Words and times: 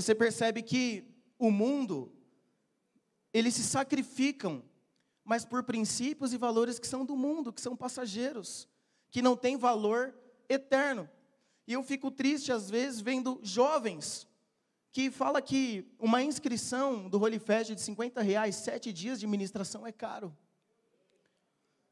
você 0.00 0.14
percebe 0.14 0.62
que 0.62 1.04
o 1.38 1.50
mundo, 1.50 2.12
eles 3.32 3.54
se 3.54 3.62
sacrificam, 3.62 4.62
mas 5.24 5.44
por 5.44 5.62
princípios 5.62 6.32
e 6.32 6.36
valores 6.36 6.78
que 6.78 6.86
são 6.86 7.04
do 7.04 7.16
mundo, 7.16 7.52
que 7.52 7.60
são 7.60 7.76
passageiros, 7.76 8.68
que 9.10 9.22
não 9.22 9.36
têm 9.36 9.56
valor 9.56 10.14
eterno. 10.48 11.08
E 11.66 11.72
eu 11.72 11.82
fico 11.82 12.10
triste, 12.10 12.52
às 12.52 12.68
vezes, 12.68 13.00
vendo 13.00 13.38
jovens 13.42 14.28
que 14.94 15.10
fala 15.10 15.42
que 15.42 15.92
uma 15.98 16.22
inscrição 16.22 17.08
do 17.08 17.20
Holy 17.20 17.40
Fest 17.40 17.74
de 17.74 17.80
50 17.80 18.22
reais, 18.22 18.54
sete 18.54 18.92
dias 18.92 19.18
de 19.18 19.26
ministração 19.26 19.84
é 19.84 19.90
caro. 19.90 20.36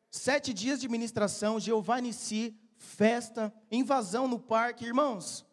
Sete 0.08 0.54
dias 0.54 0.80
de 0.80 0.88
ministração, 0.88 1.58
Jeová 1.58 2.00
Nissi, 2.00 2.56
festa, 2.76 3.52
invasão 3.72 4.28
no 4.28 4.38
parque. 4.38 4.84
Irmãos, 4.84 5.44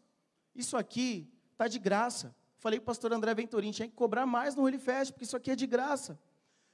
isso 0.54 0.78
aqui 0.78 1.28
está 1.54 1.68
de 1.68 1.80
graça. 1.80 2.36
Falei 2.60 2.78
para 2.78 2.84
o 2.84 2.88
pastor 2.88 3.14
André 3.14 3.34
Venturini, 3.34 3.74
tinha 3.74 3.88
que 3.88 3.96
cobrar 3.96 4.26
mais 4.26 4.54
no 4.54 4.64
Holy 4.64 4.78
Fest, 4.78 5.12
porque 5.12 5.24
isso 5.24 5.36
aqui 5.36 5.52
é 5.52 5.56
de 5.56 5.66
graça. 5.66 6.20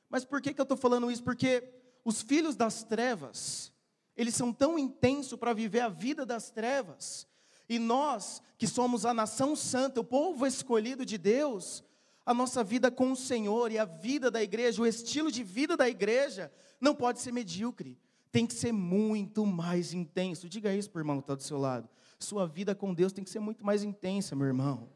Mas 0.09 0.25
por 0.25 0.41
que, 0.41 0.53
que 0.53 0.59
eu 0.59 0.63
estou 0.63 0.77
falando 0.77 1.11
isso? 1.11 1.23
Porque 1.23 1.63
os 2.03 2.21
filhos 2.21 2.55
das 2.55 2.83
trevas, 2.83 3.71
eles 4.17 4.33
são 4.33 4.51
tão 4.51 4.79
intensos 4.79 5.37
para 5.37 5.53
viver 5.53 5.81
a 5.81 5.89
vida 5.89 6.25
das 6.25 6.49
trevas, 6.49 7.27
e 7.69 7.79
nós, 7.79 8.41
que 8.57 8.67
somos 8.67 9.05
a 9.05 9.13
nação 9.13 9.55
santa, 9.55 10.01
o 10.01 10.03
povo 10.03 10.45
escolhido 10.45 11.05
de 11.05 11.17
Deus, 11.17 11.83
a 12.25 12.33
nossa 12.33 12.63
vida 12.63 12.89
com 12.89 13.11
o 13.11 13.15
Senhor 13.15 13.71
e 13.71 13.77
a 13.77 13.85
vida 13.85 14.31
da 14.31 14.41
igreja, 14.41 14.81
o 14.81 14.87
estilo 14.87 15.31
de 15.31 15.43
vida 15.43 15.77
da 15.77 15.87
igreja, 15.87 16.51
não 16.81 16.95
pode 16.95 17.19
ser 17.19 17.31
medíocre, 17.31 17.97
tem 18.31 18.45
que 18.45 18.53
ser 18.53 18.71
muito 18.71 19.45
mais 19.45 19.93
intenso. 19.93 20.49
Diga 20.49 20.73
isso 20.73 20.89
para 20.89 20.99
o 20.99 21.01
irmão 21.01 21.17
que 21.17 21.23
está 21.23 21.35
do 21.35 21.43
seu 21.43 21.57
lado. 21.57 21.87
Sua 22.19 22.45
vida 22.45 22.75
com 22.75 22.93
Deus 22.93 23.13
tem 23.13 23.23
que 23.23 23.29
ser 23.29 23.39
muito 23.39 23.65
mais 23.65 23.83
intensa, 23.83 24.35
meu 24.35 24.47
irmão. 24.47 24.89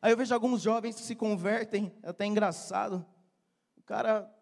Aí 0.00 0.12
eu 0.12 0.16
vejo 0.16 0.32
alguns 0.32 0.62
jovens 0.62 0.94
que 0.94 1.02
se 1.02 1.16
convertem, 1.16 1.92
é 2.02 2.10
até 2.10 2.24
engraçado. 2.24 3.04
O 3.76 3.82
cara 3.82 4.32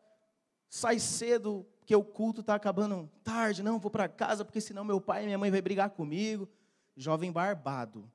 sai 0.68 0.98
cedo, 0.98 1.66
porque 1.78 1.96
o 1.96 2.04
culto 2.04 2.42
está 2.42 2.54
acabando 2.54 3.10
tarde, 3.24 3.62
não, 3.62 3.78
vou 3.78 3.90
para 3.90 4.08
casa, 4.08 4.44
porque 4.44 4.60
senão 4.60 4.84
meu 4.84 5.00
pai 5.00 5.22
e 5.22 5.26
minha 5.26 5.38
mãe 5.38 5.50
vai 5.50 5.62
brigar 5.62 5.90
comigo. 5.90 6.48
Jovem 6.96 7.32
barbado. 7.32 8.10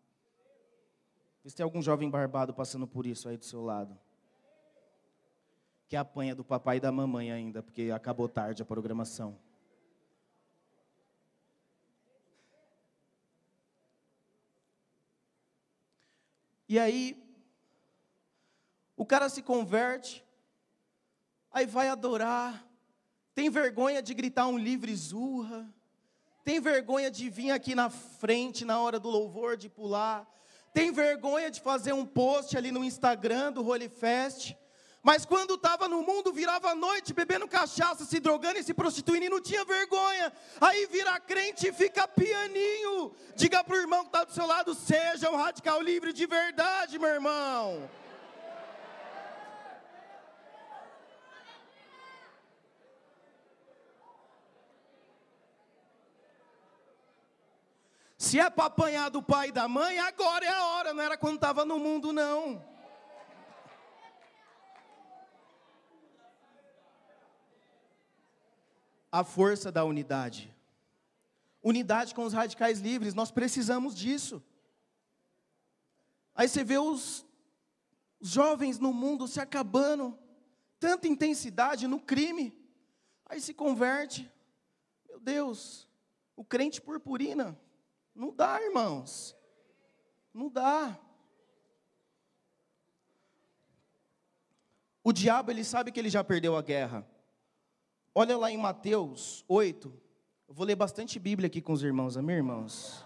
Vê 1.44 1.50
se 1.50 1.56
tem 1.56 1.64
algum 1.64 1.82
jovem 1.82 2.10
barbado 2.10 2.54
passando 2.54 2.86
por 2.86 3.06
isso 3.06 3.28
aí 3.28 3.38
do 3.38 3.46
seu 3.46 3.64
lado. 3.64 3.98
Que 5.88 5.96
apanha 5.96 6.36
do 6.36 6.44
papai 6.44 6.78
e 6.78 6.80
da 6.80 6.92
mamãe 6.92 7.32
ainda, 7.32 7.64
porque 7.64 7.92
acabou 7.92 8.30
tarde 8.30 8.62
a 8.62 8.66
programação. 8.66 9.38
E 16.70 16.80
aí, 16.80 17.31
o 19.02 19.06
cara 19.06 19.30
se 19.30 19.42
converte, 19.42 20.24
aí 21.52 21.66
vai 21.66 21.88
adorar, 21.88 22.64
tem 23.34 23.50
vergonha 23.50 24.00
de 24.00 24.14
gritar 24.14 24.46
um 24.46 24.60
livre 24.60 24.96
zurra, 24.96 25.68
tem 26.44 26.60
vergonha 26.60 27.10
de 27.10 27.28
vir 27.28 27.50
aqui 27.50 27.74
na 27.74 27.90
frente 27.90 28.64
na 28.64 28.80
hora 28.80 29.00
do 29.00 29.10
louvor, 29.10 29.58
de 29.58 29.68
pular, 29.68 30.32
tem 30.72 30.92
vergonha 30.92 31.50
de 31.50 31.60
fazer 31.60 31.94
um 31.94 32.06
post 32.06 32.56
ali 32.56 32.72
no 32.72 32.84
Instagram 32.84 33.52
do 33.52 33.68
Holy 33.68 33.90
Fest, 33.90 34.54
mas 35.02 35.26
quando 35.26 35.56
estava 35.56 35.88
no 35.88 36.04
mundo, 36.04 36.32
virava 36.32 36.70
a 36.70 36.76
noite 36.76 37.12
bebendo 37.12 37.48
cachaça, 37.48 38.06
se 38.06 38.20
drogando 38.20 38.60
e 38.60 38.64
se 38.64 38.72
prostituindo 38.72 39.26
e 39.26 39.30
não 39.30 39.42
tinha 39.42 39.66
vergonha. 39.66 40.32
Aí 40.62 40.86
vira 40.86 41.20
crente 41.20 41.70
e 41.70 41.74
fica 41.74 42.08
pianinho. 42.08 43.12
Diga 43.36 43.64
para 43.64 43.78
o 43.78 43.80
irmão 43.80 44.02
que 44.02 44.10
está 44.10 44.24
do 44.24 44.32
seu 44.32 44.46
lado: 44.46 44.76
seja 44.76 45.32
um 45.32 45.38
radical 45.38 45.82
livre 45.82 46.14
de 46.14 46.28
verdade, 46.28 47.00
meu 47.00 47.10
irmão. 47.10 47.90
Se 58.22 58.40
é 58.40 58.52
para 58.52 58.66
apanhar 58.66 59.10
do 59.10 59.24
pai 59.24 59.50
e 59.50 59.52
da 59.52 59.68
mãe, 59.68 59.98
agora 59.98 60.46
é 60.46 60.50
a 60.50 60.66
hora, 60.68 60.94
não 60.94 61.02
era 61.02 61.18
quando 61.18 61.38
estava 61.38 61.66
no 61.66 61.80
mundo, 61.80 62.14
não. 62.14 62.64
A 69.12 69.24
força 69.24 69.72
da 69.72 69.84
unidade. 69.84 70.56
Unidade 71.64 72.14
com 72.14 72.24
os 72.24 72.32
radicais 72.32 72.80
livres, 72.80 73.16
nós 73.16 73.32
precisamos 73.32 73.96
disso. 73.96 74.40
Aí 76.36 76.48
você 76.48 76.64
vê 76.64 76.78
os, 76.78 77.26
jovens 78.22 78.78
no 78.78 78.94
mundo 78.94 79.28
se 79.28 79.40
acabando, 79.40 80.16
tanta 80.80 81.08
intensidade 81.08 81.88
no 81.88 82.00
crime, 82.00 82.56
aí 83.26 83.42
se 83.42 83.52
converte. 83.52 84.32
Meu 85.10 85.20
Deus, 85.20 85.90
o 86.36 86.46
crente 86.46 86.80
purpurina, 86.80 87.60
não 88.16 88.34
dá, 88.34 88.62
irmãos. 88.62 89.36
Não 90.34 90.50
dá. 90.50 91.00
O 95.04 95.12
diabo, 95.12 95.52
ele 95.52 95.64
sabe 95.64 95.92
que 95.92 96.00
ele 96.00 96.10
já 96.10 96.24
perdeu 96.24 96.56
a 96.56 96.62
guerra. 96.62 97.08
Olha 98.14 98.38
lá 98.38 98.52
em 98.52 98.58
Mateus 98.58 99.44
8. 99.48 99.92
Eu 100.48 100.54
vou 100.54 100.66
ler 100.66 100.76
bastante 100.76 101.18
Bíblia 101.18 101.48
aqui 101.48 101.62
com 101.62 101.74
os 101.74 101.82
irmãos, 101.82 102.18
amém, 102.18 102.38
irmãos? 102.38 103.06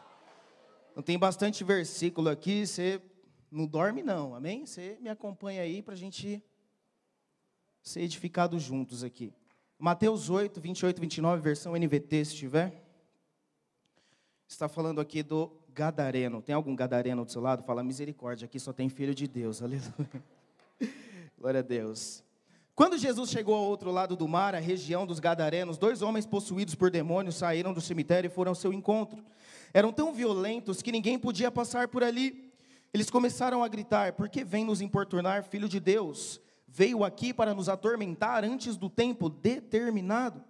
Não 0.95 1.03
tem 1.03 1.17
bastante 1.17 1.63
versículo 1.63 2.29
aqui, 2.29 2.65
você 2.65 3.01
não 3.51 3.67
dorme 3.67 4.01
não, 4.01 4.33
amém? 4.33 4.65
Você 4.65 4.97
me 4.99 5.09
acompanha 5.09 5.61
aí 5.61 5.81
para 5.81 5.93
a 5.93 5.97
gente 5.97 6.43
ser 7.81 8.01
edificados 8.01 8.63
juntos 8.63 9.03
aqui. 9.03 9.33
Mateus 9.77 10.29
8, 10.29 10.59
28, 10.59 10.99
29, 10.99 11.41
versão 11.41 11.73
NVT, 11.73 12.25
se 12.25 12.35
tiver 12.35 12.84
está 14.47 14.67
falando 14.67 15.01
aqui 15.01 15.23
do 15.23 15.51
gadareno. 15.73 16.41
Tem 16.41 16.55
algum 16.55 16.75
gadareno 16.75 17.25
do 17.25 17.31
seu 17.31 17.41
lado? 17.41 17.63
Fala 17.63 17.83
misericórdia, 17.83 18.45
aqui 18.45 18.59
só 18.59 18.71
tem 18.71 18.89
filho 18.89 19.13
de 19.13 19.27
Deus. 19.27 19.61
Aleluia. 19.63 20.23
Glória 21.37 21.59
a 21.59 21.63
Deus. 21.63 22.23
Quando 22.73 22.97
Jesus 22.97 23.29
chegou 23.29 23.55
ao 23.55 23.63
outro 23.63 23.89
lado 23.91 24.15
do 24.17 24.27
mar, 24.27 24.53
a 24.53 24.59
região 24.59 25.07
dos 25.07 25.19
Gadarenos, 25.19 25.77
dois 25.77 26.01
homens 26.01 26.25
possuídos 26.25 26.75
por 26.75 26.91
demônios 26.91 27.35
saíram 27.35 27.73
do 27.73 27.79
cemitério 27.79 28.27
e 28.27 28.31
foram 28.31 28.51
ao 28.51 28.55
seu 28.55 28.73
encontro. 28.73 29.23
Eram 29.73 29.93
tão 29.93 30.13
violentos 30.13 30.81
que 30.81 30.91
ninguém 30.91 31.17
podia 31.17 31.49
passar 31.49 31.87
por 31.87 32.03
ali. 32.03 32.51
Eles 32.93 33.09
começaram 33.09 33.63
a 33.63 33.67
gritar: 33.67 34.13
Por 34.13 34.27
que 34.27 34.43
vem 34.43 34.65
nos 34.65 34.81
importunar, 34.81 35.43
filho 35.43 35.69
de 35.69 35.79
Deus? 35.79 36.41
Veio 36.67 37.03
aqui 37.05 37.33
para 37.33 37.53
nos 37.53 37.69
atormentar 37.69 38.43
antes 38.43 38.75
do 38.75 38.89
tempo 38.89 39.29
determinado. 39.29 40.43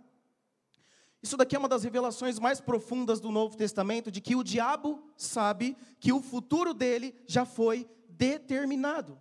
Isso 1.25 1.37
daqui 1.37 1.55
é 1.55 1.59
uma 1.59 1.67
das 1.67 1.83
revelações 1.83 2.37
mais 2.37 2.61
profundas 2.61 3.19
do 3.19 3.31
Novo 3.31 3.57
Testamento, 3.57 4.11
de 4.11 4.21
que 4.21 4.35
o 4.35 4.43
diabo 4.43 5.03
sabe 5.17 5.75
que 5.99 6.13
o 6.13 6.21
futuro 6.21 6.71
dele 6.71 7.15
já 7.25 7.47
foi 7.47 7.89
determinado. 8.07 9.19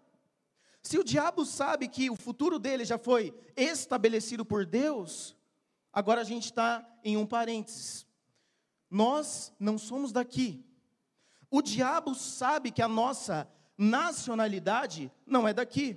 Se 0.83 0.99
o 0.99 1.03
diabo 1.03 1.47
sabe 1.47 1.89
que 1.89 2.11
o 2.11 2.15
futuro 2.15 2.59
dele 2.59 2.85
já 2.85 2.99
foi 2.99 3.33
estabelecido 3.57 4.45
por 4.45 4.67
Deus, 4.67 5.35
agora 5.91 6.21
a 6.21 6.25
gente 6.25 6.45
está 6.45 6.87
em 7.03 7.17
um 7.17 7.25
parênteses. 7.25 8.07
Nós 8.91 9.51
não 9.59 9.79
somos 9.79 10.13
daqui. 10.13 10.63
O 11.51 11.63
diabo 11.63 12.15
sabe 12.15 12.71
que 12.71 12.83
a 12.83 12.89
nossa 12.89 13.49
nacionalidade 13.79 15.11
não 15.27 15.49
é 15.49 15.55
daqui. 15.55 15.97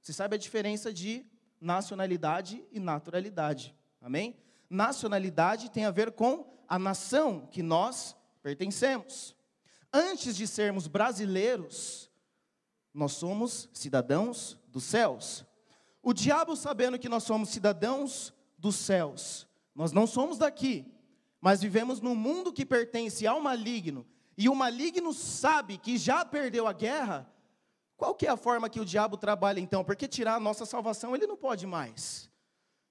Você 0.00 0.12
sabe 0.12 0.34
a 0.34 0.38
diferença 0.38 0.92
de 0.92 1.24
nacionalidade 1.60 2.66
e 2.72 2.80
naturalidade. 2.80 3.72
Amém? 4.02 4.36
Nacionalidade 4.74 5.70
tem 5.70 5.84
a 5.84 5.90
ver 5.90 6.12
com 6.12 6.52
a 6.68 6.78
nação 6.78 7.46
que 7.50 7.62
nós 7.62 8.16
pertencemos. 8.42 9.34
Antes 9.92 10.36
de 10.36 10.46
sermos 10.46 10.86
brasileiros, 10.86 12.10
nós 12.92 13.12
somos 13.12 13.70
cidadãos 13.72 14.58
dos 14.68 14.84
céus. 14.84 15.44
O 16.02 16.12
diabo, 16.12 16.56
sabendo 16.56 16.98
que 16.98 17.08
nós 17.08 17.22
somos 17.22 17.48
cidadãos 17.48 18.34
dos 18.58 18.76
céus, 18.76 19.46
nós 19.74 19.92
não 19.92 20.06
somos 20.06 20.36
daqui, 20.36 20.84
mas 21.40 21.62
vivemos 21.62 22.00
num 22.00 22.14
mundo 22.14 22.52
que 22.52 22.66
pertence 22.66 23.26
ao 23.26 23.40
maligno, 23.40 24.06
e 24.36 24.48
o 24.48 24.54
maligno 24.54 25.12
sabe 25.12 25.78
que 25.78 25.96
já 25.96 26.24
perdeu 26.24 26.66
a 26.66 26.72
guerra, 26.72 27.32
qual 27.96 28.14
que 28.14 28.26
é 28.26 28.30
a 28.30 28.36
forma 28.36 28.68
que 28.68 28.80
o 28.80 28.84
diabo 28.84 29.16
trabalha 29.16 29.60
então? 29.60 29.84
Porque 29.84 30.08
tirar 30.08 30.34
a 30.34 30.40
nossa 30.40 30.66
salvação 30.66 31.14
ele 31.14 31.26
não 31.26 31.36
pode 31.36 31.66
mais. 31.66 32.28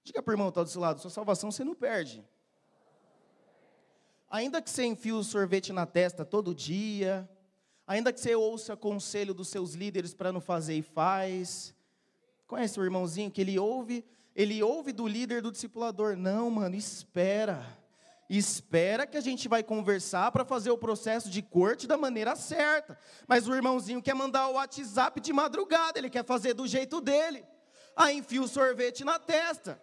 Diga 0.04 0.22
para 0.22 0.32
o 0.32 0.34
irmão 0.34 0.50
está 0.50 0.62
do 0.62 0.70
seu 0.70 0.82
lado, 0.82 1.00
sua 1.00 1.10
salvação 1.10 1.50
você 1.50 1.64
não 1.64 1.74
perde. 1.74 2.24
Ainda 4.30 4.62
que 4.62 4.70
você 4.70 4.84
enfie 4.84 5.14
o 5.14 5.24
sorvete 5.24 5.72
na 5.72 5.86
testa 5.86 6.26
todo 6.26 6.54
dia, 6.54 7.30
ainda 7.88 8.12
que 8.12 8.20
você 8.20 8.36
ouça 8.36 8.76
conselho 8.76 9.34
dos 9.34 9.48
seus 9.48 9.74
líderes 9.74 10.14
para 10.14 10.32
não 10.32 10.42
fazer 10.42 10.76
e 10.76 10.82
faz. 10.82 11.74
Conhece 12.48 12.80
o 12.80 12.84
irmãozinho 12.84 13.32
que 13.32 13.40
ele 13.40 13.58
ouve, 13.58 14.04
ele 14.36 14.62
ouve 14.62 14.92
do 14.92 15.08
líder 15.08 15.42
do 15.42 15.52
discipulador, 15.52 16.18
não, 16.18 16.50
mano, 16.50 16.76
espera. 16.76 17.64
espera 18.30 19.06
que 19.06 19.16
a 19.16 19.22
gente 19.22 19.48
vai 19.48 19.64
conversar 19.64 20.32
para 20.32 20.44
fazer 20.44 20.72
o 20.72 20.78
processo 20.78 21.30
de 21.30 21.42
corte 21.42 21.88
da 21.88 21.98
maneira 21.98 22.36
certa. 22.36 22.98
Mas 23.28 23.48
o 23.48 23.54
irmãozinho 23.54 24.02
quer 24.02 24.16
mandar 24.16 24.48
o 24.48 24.54
WhatsApp 24.54 25.22
de 25.22 25.32
madrugada, 25.32 25.98
ele 25.98 26.10
quer 26.10 26.26
fazer 26.26 26.54
do 26.54 26.68
jeito 26.68 27.00
dele. 27.00 27.46
Aí 27.96 28.18
enfia 28.18 28.42
o 28.42 28.48
sorvete 28.48 29.06
na 29.06 29.20
testa. 29.20 29.80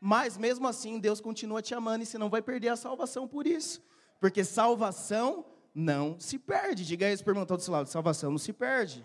Mas 0.00 0.36
mesmo 0.36 0.68
assim, 0.68 0.98
Deus 0.98 1.20
continua 1.20 1.62
te 1.62 1.74
amando 1.74 2.02
e 2.02 2.06
você 2.06 2.18
não 2.18 2.28
vai 2.28 2.42
perder 2.42 2.68
a 2.68 2.76
salvação 2.76 3.26
por 3.26 3.46
isso. 3.46 3.82
Porque 4.20 4.44
salvação 4.44 5.44
não 5.74 6.18
se 6.18 6.38
perde. 6.38 6.84
Diga 6.84 7.10
isso, 7.10 7.24
perguntou 7.24 7.56
do 7.56 7.62
seu 7.62 7.72
lado: 7.72 7.88
salvação 7.88 8.30
não 8.30 8.38
se 8.38 8.52
perde. 8.52 9.04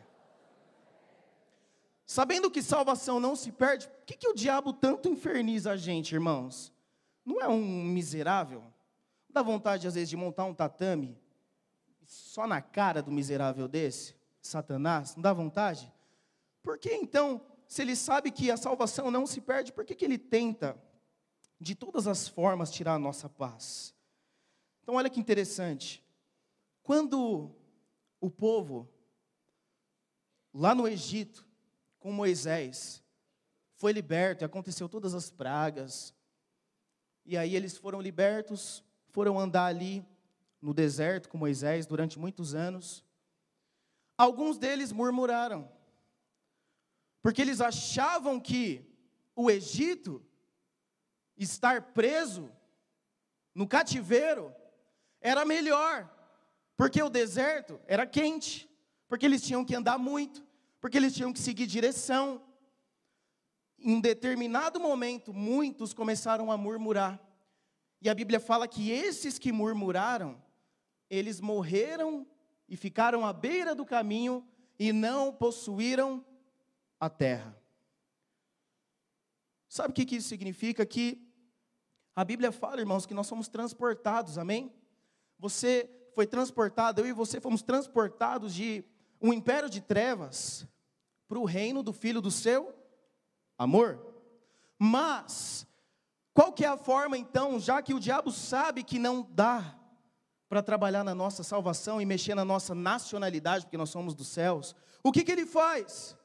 Sabendo 2.06 2.52
que 2.52 2.62
salvação 2.62 3.20
não 3.20 3.36
se 3.36 3.52
perde, 3.52 3.88
por 3.88 4.06
que, 4.06 4.18
que 4.18 4.28
o 4.28 4.34
diabo 4.34 4.74
tanto 4.74 5.08
inferniza 5.08 5.72
a 5.72 5.78
gente, 5.78 6.14
irmãos? 6.14 6.74
Não 7.26 7.40
é 7.40 7.48
um 7.48 7.84
miserável? 7.84 8.64
Dá 9.30 9.42
vontade, 9.42 9.88
às 9.88 9.94
vezes, 9.94 10.10
de 10.10 10.18
montar 10.18 10.44
um 10.44 10.54
tatame 10.54 11.18
só 12.06 12.46
na 12.46 12.62
cara 12.62 13.02
do 13.02 13.12
miserável 13.12 13.68
desse, 13.68 14.14
Satanás? 14.42 15.16
Não 15.16 15.22
dá 15.22 15.32
vontade? 15.32 15.92
Por 16.62 16.78
que 16.78 16.94
então, 16.94 17.42
se 17.72 17.82
ele 17.82 17.96
sabe 17.96 18.32
que 18.32 18.52
a 18.52 18.58
salvação 18.58 19.10
não 19.10 19.26
se 19.26 19.40
perde, 19.40 19.72
por 19.72 19.86
que, 19.86 19.96
que 19.96 20.04
ele 20.04 20.18
tenta, 20.18 20.78
de 21.58 21.74
todas 21.74 22.06
as 22.06 22.28
formas, 22.28 22.70
tirar 22.70 22.96
a 22.96 23.00
nossa 23.00 23.30
paz? 23.30 23.96
Então, 24.84 24.96
olha 24.96 25.10
que 25.10 25.22
interessante. 25.22 26.04
Quando 26.84 27.50
o 28.20 28.30
povo, 28.30 28.90
lá 30.54 30.76
no 30.76 30.86
Egito, 30.86 31.48
com 31.98 32.12
Moisés, 32.12 33.02
foi 33.78 33.94
liberto 33.94 34.44
aconteceu 34.44 34.90
todas 34.90 35.14
as 35.14 35.32
pragas. 35.32 36.14
E 37.26 37.38
aí 37.38 37.56
eles 37.56 37.78
foram 37.78 38.02
libertos, 38.02 38.84
foram 39.12 39.40
andar 39.40 39.68
ali 39.68 40.06
no 40.62 40.74
deserto 40.74 41.30
com 41.30 41.38
Moisés 41.38 41.86
durante 41.86 42.20
muitos 42.20 42.54
anos. 42.54 43.02
Alguns 44.18 44.58
deles 44.58 44.92
murmuraram, 44.92 45.72
porque 47.22 47.42
eles 47.42 47.62
achavam 47.62 48.40
que 48.40 48.86
o 49.36 49.50
Egito 49.50 50.24
estar 51.38 51.94
preso 51.94 52.52
no 53.54 53.68
cativeiro 53.68 54.54
era 55.20 55.46
melhor, 55.46 56.10
porque 56.78 57.02
o 57.02 57.10
deserto 57.10 57.80
era 57.86 58.06
quente, 58.06 58.70
porque 59.08 59.26
eles 59.26 59.42
tinham 59.42 59.66
que 59.66 59.76
andar 59.76 59.98
muito 59.98 60.44
porque 60.82 60.98
eles 60.98 61.14
tinham 61.14 61.32
que 61.32 61.40
seguir 61.40 61.68
direção. 61.68 62.42
Em 63.78 63.96
um 63.96 64.02
determinado 64.02 64.80
momento, 64.80 65.32
muitos 65.32 65.94
começaram 65.94 66.52
a 66.52 66.58
murmurar. 66.58 67.22
E 68.02 68.10
a 68.10 68.16
Bíblia 68.16 68.40
fala 68.40 68.68
que 68.68 68.90
esses 68.90 69.38
que 69.38 69.52
murmuraram, 69.52 70.44
eles 71.08 71.40
morreram 71.40 72.26
e 72.68 72.76
ficaram 72.76 73.24
à 73.26 73.32
beira 73.32 73.76
do 73.76 73.86
caminho 73.86 74.46
e 74.80 74.92
não 74.92 75.32
possuíram 75.32 76.26
a 77.02 77.10
terra. 77.10 77.58
Sabe 79.68 79.90
o 79.90 79.94
que 79.94 80.16
isso 80.16 80.30
significa? 80.30 80.86
Que 80.86 81.20
a 82.16 82.24
Bíblia 82.24 82.52
fala, 82.52 82.80
irmãos, 82.80 83.08
que 83.08 83.14
nós 83.14 83.26
somos 83.26 83.48
transportados, 83.48 84.38
amém? 84.38 84.72
Você 85.40 85.90
foi 86.14 86.28
transportado, 86.28 87.02
eu 87.02 87.08
e 87.08 87.14
você 87.14 87.42
fomos 87.42 87.64
transportados 87.64 88.54
de 88.54 88.86
um 89.20 89.34
império 89.34 89.70
de 89.70 89.82
trevas 89.82 90.68
para 91.28 91.40
o 91.40 91.46
reino 91.46 91.82
do 91.82 91.92
filho 91.92 92.22
do 92.22 92.30
seu 92.30 92.76
amor. 93.58 94.00
Mas, 94.78 95.66
qual 96.34 96.54
que 96.54 96.66
é 96.66 96.68
a 96.68 96.78
forma 96.78 97.18
então, 97.18 97.60
já 97.60 97.82
que 97.82 97.94
o 97.94 98.00
diabo 98.00 98.32
sabe 98.32 98.84
que 98.84 99.00
não 99.00 99.28
dá 99.32 99.76
para 100.50 100.62
trabalhar 100.62 101.04
na 101.04 101.16
nossa 101.16 101.44
salvação 101.44 102.02
e 102.02 102.06
mexer 102.06 102.36
na 102.36 102.44
nossa 102.44 102.76
nacionalidade, 102.76 103.66
porque 103.66 103.78
nós 103.78 103.90
somos 103.90 104.14
dos 104.14 104.28
céus, 104.28 104.76
o 105.02 105.12
que, 105.12 105.24
que 105.24 105.32
ele 105.32 105.46
faz? 105.46 106.18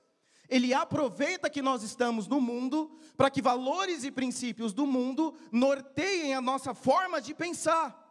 Ele 0.49 0.73
aproveita 0.73 1.51
que 1.51 1.63
nós 1.63 1.83
estamos 1.83 2.27
no 2.27 2.41
mundo 2.41 2.91
para 3.17 3.31
que 3.31 3.43
valores 3.43 4.05
e 4.05 4.11
princípios 4.11 4.73
do 4.73 4.87
mundo 4.87 5.35
norteiem 5.51 6.35
a 6.35 6.41
nossa 6.41 6.75
forma 6.75 7.21
de 7.21 7.35
pensar. 7.35 8.05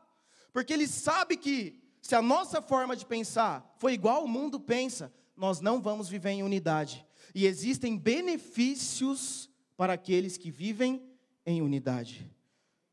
Porque 0.51 0.73
ele 0.73 0.87
sabe 0.87 1.37
que 1.37 1.81
se 2.01 2.15
a 2.15 2.21
nossa 2.21 2.61
forma 2.61 2.95
de 2.95 3.05
pensar 3.05 3.73
for 3.77 3.89
igual 3.89 4.21
ao 4.21 4.27
mundo 4.27 4.59
pensa, 4.59 5.11
nós 5.35 5.59
não 5.59 5.81
vamos 5.81 6.07
viver 6.07 6.31
em 6.31 6.43
unidade. 6.43 7.05
E 7.33 7.45
existem 7.45 7.97
benefícios 7.97 9.49
para 9.75 9.93
aqueles 9.93 10.37
que 10.37 10.51
vivem 10.51 11.01
em 11.45 11.61
unidade. 11.61 12.29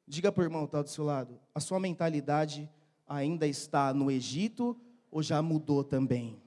Diga 0.07 0.33
para 0.33 0.43
o 0.43 0.45
irmão 0.45 0.63
que 0.63 0.69
está 0.69 0.83
do 0.83 0.89
seu 0.89 1.05
lado: 1.05 1.39
a 1.55 1.61
sua 1.61 1.79
mentalidade 1.79 2.69
ainda 3.07 3.47
está 3.47 3.95
no 3.95 4.11
Egito 4.11 4.77
ou 5.11 5.23
já 5.23 5.41
mudou 5.41 5.85
também? 5.85 6.41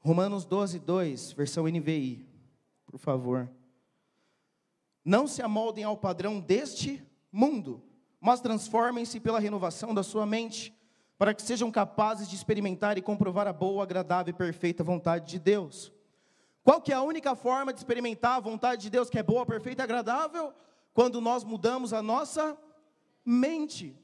Romanos 0.00 0.44
12, 0.44 0.78
2, 0.78 1.32
versão 1.32 1.64
NVI, 1.64 2.26
por 2.86 2.98
favor. 2.98 3.50
Não 5.04 5.26
se 5.26 5.42
amoldem 5.42 5.84
ao 5.84 5.96
padrão 5.96 6.40
deste 6.40 7.02
mundo, 7.30 7.82
mas 8.20 8.40
transformem-se 8.40 9.20
pela 9.20 9.38
renovação 9.38 9.94
da 9.94 10.02
sua 10.02 10.26
mente, 10.26 10.74
para 11.16 11.34
que 11.34 11.42
sejam 11.42 11.70
capazes 11.70 12.28
de 12.28 12.34
experimentar 12.34 12.96
e 12.96 13.02
comprovar 13.02 13.46
a 13.46 13.52
boa, 13.52 13.82
agradável 13.82 14.32
e 14.32 14.36
perfeita 14.36 14.82
vontade 14.82 15.30
de 15.30 15.38
Deus. 15.38 15.92
Qual 16.62 16.80
que 16.80 16.92
é 16.92 16.94
a 16.94 17.02
única 17.02 17.34
forma 17.34 17.72
de 17.72 17.80
experimentar 17.80 18.36
a 18.36 18.40
vontade 18.40 18.82
de 18.82 18.90
Deus 18.90 19.10
que 19.10 19.18
é 19.18 19.22
boa, 19.22 19.44
perfeita 19.44 19.82
e 19.82 19.84
agradável? 19.84 20.52
Quando 20.92 21.20
nós 21.20 21.44
mudamos 21.44 21.92
a 21.92 22.02
nossa 22.02 22.58
mente. 23.24 23.96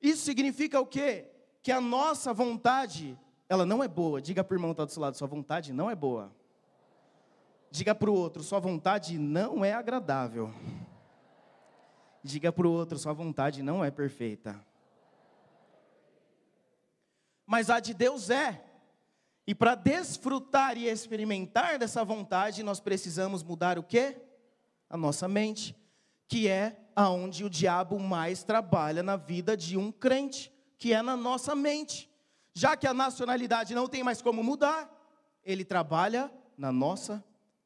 Isso 0.00 0.24
significa 0.24 0.80
o 0.80 0.86
quê? 0.86 1.30
Que 1.62 1.72
a 1.72 1.80
nossa 1.80 2.32
vontade, 2.32 3.18
ela 3.48 3.66
não 3.66 3.82
é 3.82 3.88
boa. 3.88 4.20
Diga 4.20 4.42
para 4.42 4.54
o 4.54 4.56
irmão 4.56 4.70
que 4.70 4.74
está 4.74 4.84
do 4.84 4.92
seu 4.92 5.02
lado, 5.02 5.16
sua 5.16 5.28
vontade 5.28 5.72
não 5.72 5.90
é 5.90 5.94
boa. 5.94 6.32
Diga 7.70 7.94
para 7.94 8.10
o 8.10 8.14
outro, 8.14 8.42
sua 8.42 8.60
vontade 8.60 9.18
não 9.18 9.64
é 9.64 9.72
agradável. 9.72 10.52
Diga 12.22 12.52
para 12.52 12.66
o 12.66 12.72
outro: 12.72 12.98
sua 12.98 13.12
vontade 13.12 13.62
não 13.62 13.84
é 13.84 13.90
perfeita. 13.90 14.58
Mas 17.46 17.68
a 17.68 17.80
de 17.80 17.92
Deus 17.92 18.30
é. 18.30 18.64
E 19.46 19.54
para 19.54 19.74
desfrutar 19.74 20.78
e 20.78 20.86
experimentar 20.86 21.78
dessa 21.78 22.02
vontade, 22.02 22.62
nós 22.62 22.80
precisamos 22.80 23.42
mudar 23.42 23.78
o 23.78 23.82
quê? 23.82 24.16
A 24.88 24.96
nossa 24.96 25.28
mente, 25.28 25.76
que 26.26 26.48
é 26.48 26.80
aonde 26.96 27.44
o 27.44 27.50
diabo 27.50 27.98
mais 27.98 28.42
trabalha 28.42 29.02
na 29.02 29.16
vida 29.16 29.54
de 29.56 29.76
um 29.76 29.92
crente, 29.92 30.50
que 30.78 30.94
é 30.94 31.02
na 31.02 31.16
nossa 31.16 31.54
mente. 31.54 32.10
Já 32.54 32.76
que 32.76 32.86
a 32.86 32.94
nacionalidade 32.94 33.74
não 33.74 33.88
tem 33.88 34.04
mais 34.04 34.22
como 34.22 34.42
mudar, 34.42 34.88
ele 35.44 35.64
trabalha 35.64 36.32
na 36.56 36.70
nossa 36.70 37.22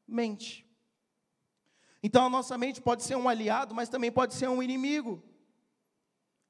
mente. 0.07 0.67
Então 2.03 2.25
a 2.25 2.31
nossa 2.31 2.57
mente 2.57 2.81
pode 2.81 3.03
ser 3.03 3.15
um 3.15 3.29
aliado, 3.29 3.75
mas 3.75 3.91
também 3.91 4.11
pode 4.11 4.35
ser 4.35 4.49
um 4.49 4.63
inimigo. 4.63 5.23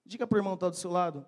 Diga 0.07 0.25
para 0.25 0.37
o 0.37 0.39
irmão 0.39 0.53
que 0.53 0.59
está 0.59 0.69
do 0.69 0.77
seu 0.77 0.91
lado. 0.91 1.27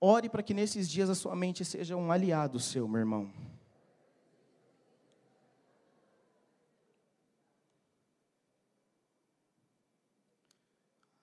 Ore 0.00 0.28
para 0.28 0.42
que 0.42 0.54
nesses 0.54 0.88
dias 0.88 1.10
a 1.10 1.14
sua 1.14 1.34
mente 1.34 1.64
seja 1.64 1.96
um 1.96 2.12
aliado 2.12 2.60
seu, 2.60 2.86
meu 2.86 3.00
irmão. 3.00 3.32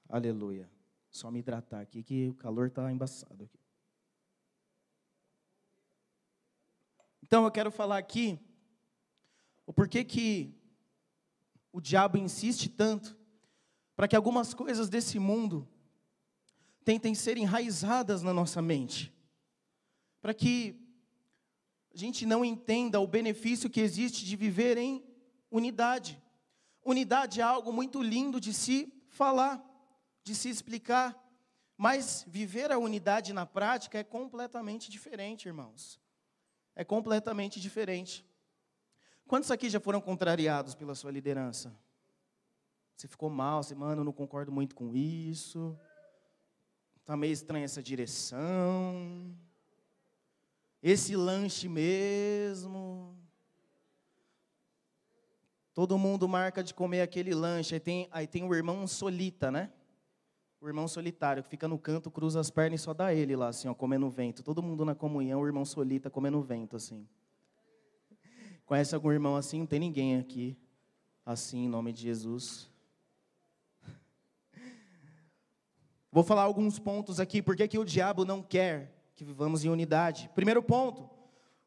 Aleluia. 0.09 0.69
Só 1.09 1.31
me 1.31 1.39
hidratar 1.39 1.79
aqui 1.79 2.03
que 2.03 2.27
o 2.27 2.33
calor 2.33 2.67
está 2.67 2.91
embaçado 2.91 3.45
aqui. 3.45 3.60
Então 7.31 7.45
eu 7.45 7.51
quero 7.51 7.71
falar 7.71 7.97
aqui 7.97 8.37
o 9.65 9.71
porquê 9.71 10.03
que 10.03 10.53
o 11.71 11.79
diabo 11.79 12.17
insiste 12.17 12.67
tanto 12.67 13.17
para 13.95 14.05
que 14.05 14.17
algumas 14.17 14.53
coisas 14.53 14.89
desse 14.89 15.17
mundo 15.17 15.65
tentem 16.83 17.15
ser 17.15 17.37
enraizadas 17.37 18.21
na 18.21 18.33
nossa 18.33 18.61
mente, 18.61 19.13
para 20.21 20.33
que 20.33 20.75
a 21.95 21.97
gente 21.97 22.25
não 22.25 22.43
entenda 22.43 22.99
o 22.99 23.07
benefício 23.07 23.69
que 23.69 23.79
existe 23.79 24.25
de 24.25 24.35
viver 24.35 24.77
em 24.77 25.01
unidade. 25.49 26.21
Unidade 26.83 27.39
é 27.39 27.43
algo 27.45 27.71
muito 27.71 28.01
lindo 28.01 28.41
de 28.41 28.53
se 28.53 28.93
falar, 29.07 29.63
de 30.21 30.35
se 30.35 30.49
explicar, 30.49 31.17
mas 31.77 32.25
viver 32.27 32.73
a 32.73 32.77
unidade 32.77 33.31
na 33.31 33.45
prática 33.45 33.97
é 33.97 34.03
completamente 34.03 34.91
diferente, 34.91 35.47
irmãos. 35.47 35.97
É 36.75 36.83
completamente 36.83 37.59
diferente. 37.59 38.25
Quantos 39.27 39.51
aqui 39.51 39.69
já 39.69 39.79
foram 39.79 40.01
contrariados 40.01 40.75
pela 40.75 40.95
sua 40.95 41.11
liderança? 41.11 41.73
Você 42.95 43.07
ficou 43.07 43.29
mal, 43.29 43.63
você, 43.63 43.73
mano, 43.73 44.01
eu 44.01 44.05
não 44.05 44.13
concordo 44.13 44.51
muito 44.51 44.75
com 44.75 44.95
isso. 44.95 45.77
Está 46.97 47.17
meio 47.17 47.33
estranha 47.33 47.65
essa 47.65 47.81
direção. 47.81 49.35
Esse 50.83 51.15
lanche 51.15 51.67
mesmo. 51.67 53.17
Todo 55.73 55.97
mundo 55.97 56.27
marca 56.27 56.63
de 56.63 56.73
comer 56.73 57.01
aquele 57.01 57.33
lanche. 57.33 57.73
Aí 57.73 57.79
tem, 57.79 58.07
aí 58.11 58.27
tem 58.27 58.43
o 58.43 58.53
irmão 58.53 58.85
solita, 58.85 59.49
né? 59.49 59.71
O 60.61 60.67
irmão 60.67 60.87
solitário, 60.87 61.41
que 61.43 61.49
fica 61.49 61.67
no 61.67 61.79
canto, 61.79 62.11
cruza 62.11 62.39
as 62.39 62.51
pernas 62.51 62.79
e 62.79 62.83
só 62.83 62.93
dá 62.93 63.11
ele 63.11 63.35
lá, 63.35 63.47
assim, 63.47 63.67
ó, 63.67 63.73
comendo 63.73 64.07
vento. 64.09 64.43
Todo 64.43 64.61
mundo 64.61 64.85
na 64.85 64.93
comunhão, 64.93 65.41
o 65.41 65.47
irmão 65.47 65.65
solita 65.65 66.07
comendo 66.07 66.39
vento, 66.39 66.75
assim. 66.75 67.07
Conhece 68.63 68.93
algum 68.93 69.11
irmão 69.11 69.35
assim? 69.35 69.59
Não 69.59 69.65
tem 69.65 69.79
ninguém 69.79 70.19
aqui 70.19 70.55
assim, 71.25 71.65
em 71.65 71.67
nome 71.67 71.91
de 71.91 72.03
Jesus. 72.03 72.69
Vou 76.11 76.23
falar 76.23 76.43
alguns 76.43 76.77
pontos 76.77 77.19
aqui, 77.19 77.41
porque 77.41 77.67
que 77.67 77.79
o 77.79 77.85
diabo 77.85 78.23
não 78.23 78.41
quer 78.41 78.93
que 79.15 79.23
vivamos 79.23 79.63
em 79.63 79.69
unidade. 79.69 80.29
Primeiro 80.35 80.61
ponto, 80.61 81.09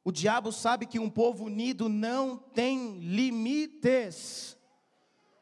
o 0.04 0.12
diabo 0.12 0.52
sabe 0.52 0.86
que 0.86 0.98
um 0.98 1.10
povo 1.10 1.44
unido 1.44 1.88
não 1.88 2.36
tem 2.36 2.98
limites. 2.98 4.56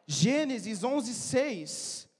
Gênesis 0.06 0.82
11, 0.84 1.14
6. 1.14 2.11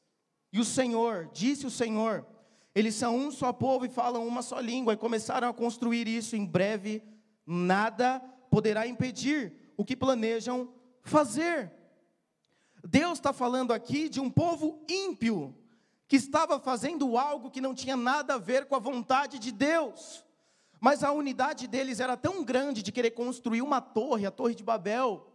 E 0.52 0.60
o 0.60 0.64
Senhor, 0.64 1.30
disse 1.32 1.66
o 1.66 1.70
Senhor, 1.70 2.26
eles 2.74 2.94
são 2.94 3.16
um 3.16 3.30
só 3.30 3.52
povo 3.52 3.86
e 3.86 3.88
falam 3.88 4.26
uma 4.26 4.42
só 4.42 4.60
língua, 4.60 4.92
e 4.92 4.98
começaram 4.98 5.48
a 5.48 5.54
construir 5.54 6.06
isso. 6.06 6.36
Em 6.36 6.44
breve, 6.44 7.02
nada 7.46 8.20
poderá 8.50 8.86
impedir 8.86 9.52
o 9.76 9.84
que 9.84 9.96
planejam 9.96 10.72
fazer. 11.02 11.72
Deus 12.84 13.14
está 13.14 13.32
falando 13.32 13.72
aqui 13.72 14.08
de 14.08 14.20
um 14.20 14.28
povo 14.28 14.84
ímpio, 14.88 15.56
que 16.06 16.16
estava 16.16 16.60
fazendo 16.60 17.16
algo 17.16 17.50
que 17.50 17.60
não 17.60 17.74
tinha 17.74 17.96
nada 17.96 18.34
a 18.34 18.38
ver 18.38 18.66
com 18.66 18.74
a 18.74 18.78
vontade 18.78 19.38
de 19.38 19.50
Deus. 19.50 20.24
Mas 20.78 21.02
a 21.02 21.12
unidade 21.12 21.66
deles 21.66 22.00
era 22.00 22.16
tão 22.16 22.44
grande 22.44 22.82
de 22.82 22.92
querer 22.92 23.12
construir 23.12 23.62
uma 23.62 23.80
torre, 23.80 24.26
a 24.26 24.30
Torre 24.30 24.54
de 24.54 24.64
Babel, 24.64 25.26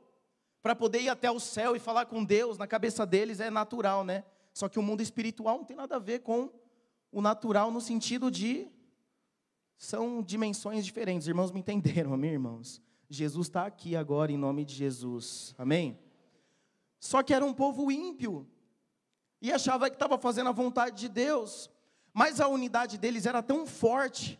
para 0.62 0.76
poder 0.76 1.02
ir 1.02 1.10
até 1.10 1.32
o 1.32 1.40
céu 1.40 1.76
e 1.76 1.80
falar 1.80 2.06
com 2.06 2.24
Deus, 2.24 2.58
na 2.58 2.68
cabeça 2.68 3.06
deles 3.06 3.40
é 3.40 3.50
natural, 3.50 4.04
né? 4.04 4.26
Só 4.58 4.68
que 4.68 4.80
o 4.80 4.82
mundo 4.82 5.04
espiritual 5.04 5.60
não 5.60 5.64
tem 5.64 5.78
nada 5.78 5.98
a 5.98 6.00
ver 6.00 6.22
com 6.22 6.50
o 7.12 7.22
natural 7.22 7.70
no 7.70 7.80
sentido 7.80 8.32
de 8.32 8.68
são 9.78 10.20
dimensões 10.20 10.84
diferentes. 10.84 11.28
Irmãos 11.28 11.52
me 11.52 11.60
entenderam, 11.60 12.12
amém, 12.18 12.32
irmãos? 12.32 12.82
Jesus 13.08 13.50
está 13.50 13.68
aqui 13.68 13.96
agora 13.96 14.32
em 14.32 14.38
nome 14.38 14.66
de 14.66 14.74
Jesus, 14.74 15.54
amém? 15.60 16.00
Só 17.00 17.22
que 17.22 17.36
era 17.36 17.46
um 17.46 17.54
povo 17.54 17.92
ímpio 17.92 18.48
e 19.40 19.54
achava 19.54 19.92
que 19.92 19.96
estava 19.96 20.18
fazendo 20.18 20.50
a 20.50 20.54
vontade 20.54 20.98
de 20.98 21.08
Deus, 21.08 21.70
mas 22.12 22.42
a 22.42 22.48
unidade 22.48 22.98
deles 22.98 23.28
era 23.28 23.44
tão 23.44 23.68
forte 23.68 24.40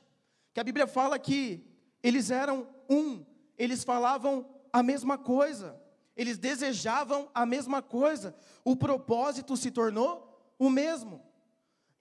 que 0.52 0.60
a 0.60 0.64
Bíblia 0.64 0.88
fala 0.88 1.20
que 1.20 1.64
eles 2.02 2.32
eram 2.32 2.68
um, 2.90 3.24
eles 3.56 3.84
falavam 3.84 4.50
a 4.74 4.82
mesma 4.82 5.16
coisa, 5.16 5.80
eles 6.18 6.38
desejavam 6.38 7.30
a 7.34 7.46
mesma 7.46 7.82
coisa, 7.82 8.36
o 8.66 8.76
propósito 8.76 9.56
se 9.56 9.72
tornou 9.72 10.42
o 10.60 10.70
mesmo, 10.70 11.22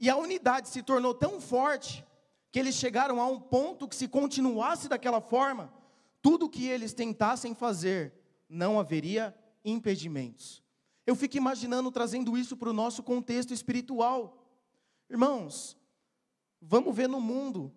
e 0.01 0.11
a 0.11 0.17
unidade 0.17 0.69
se 0.69 0.83
tornou 0.83 1.15
tão 1.15 1.41
forte 1.41 2.05
que 2.51 2.59
eles 2.59 2.75
chegaram 2.75 3.21
a 3.21 3.27
um 3.27 3.39
ponto 3.39 3.87
que, 3.87 3.95
se 3.95 4.09
continuasse 4.09 4.89
daquela 4.89 5.21
forma, 5.21 5.73
tudo 6.23 6.49
que 6.49 6.67
eles 6.67 6.93
tentassem 6.93 7.55
fazer, 7.55 8.13
não 8.49 8.81
haveria 8.81 9.35
impedimentos. 9.65 10.63
Eu 11.07 11.15
fico 11.15 11.37
imaginando 11.37 11.93
trazendo 11.93 12.37
isso 12.37 12.57
para 12.57 12.71
o 12.71 12.73
nosso 12.73 13.03
contexto 13.03 13.53
espiritual. 13.53 14.45
Irmãos, 15.09 15.77
vamos 16.61 16.97
ver 16.97 17.09
no 17.09 17.21
mundo 17.21 17.73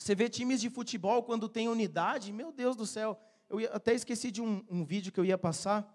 você 0.00 0.14
vê 0.14 0.30
times 0.30 0.62
de 0.62 0.70
futebol 0.70 1.22
quando 1.22 1.46
tem 1.46 1.68
unidade, 1.68 2.32
meu 2.32 2.50
Deus 2.50 2.74
do 2.74 2.86
céu. 2.86 3.20
Eu 3.50 3.68
até 3.74 3.92
esqueci 3.92 4.30
de 4.30 4.40
um, 4.40 4.64
um 4.70 4.84
vídeo 4.84 5.10
que 5.10 5.18
eu 5.18 5.24
ia 5.24 5.36
passar 5.36 5.92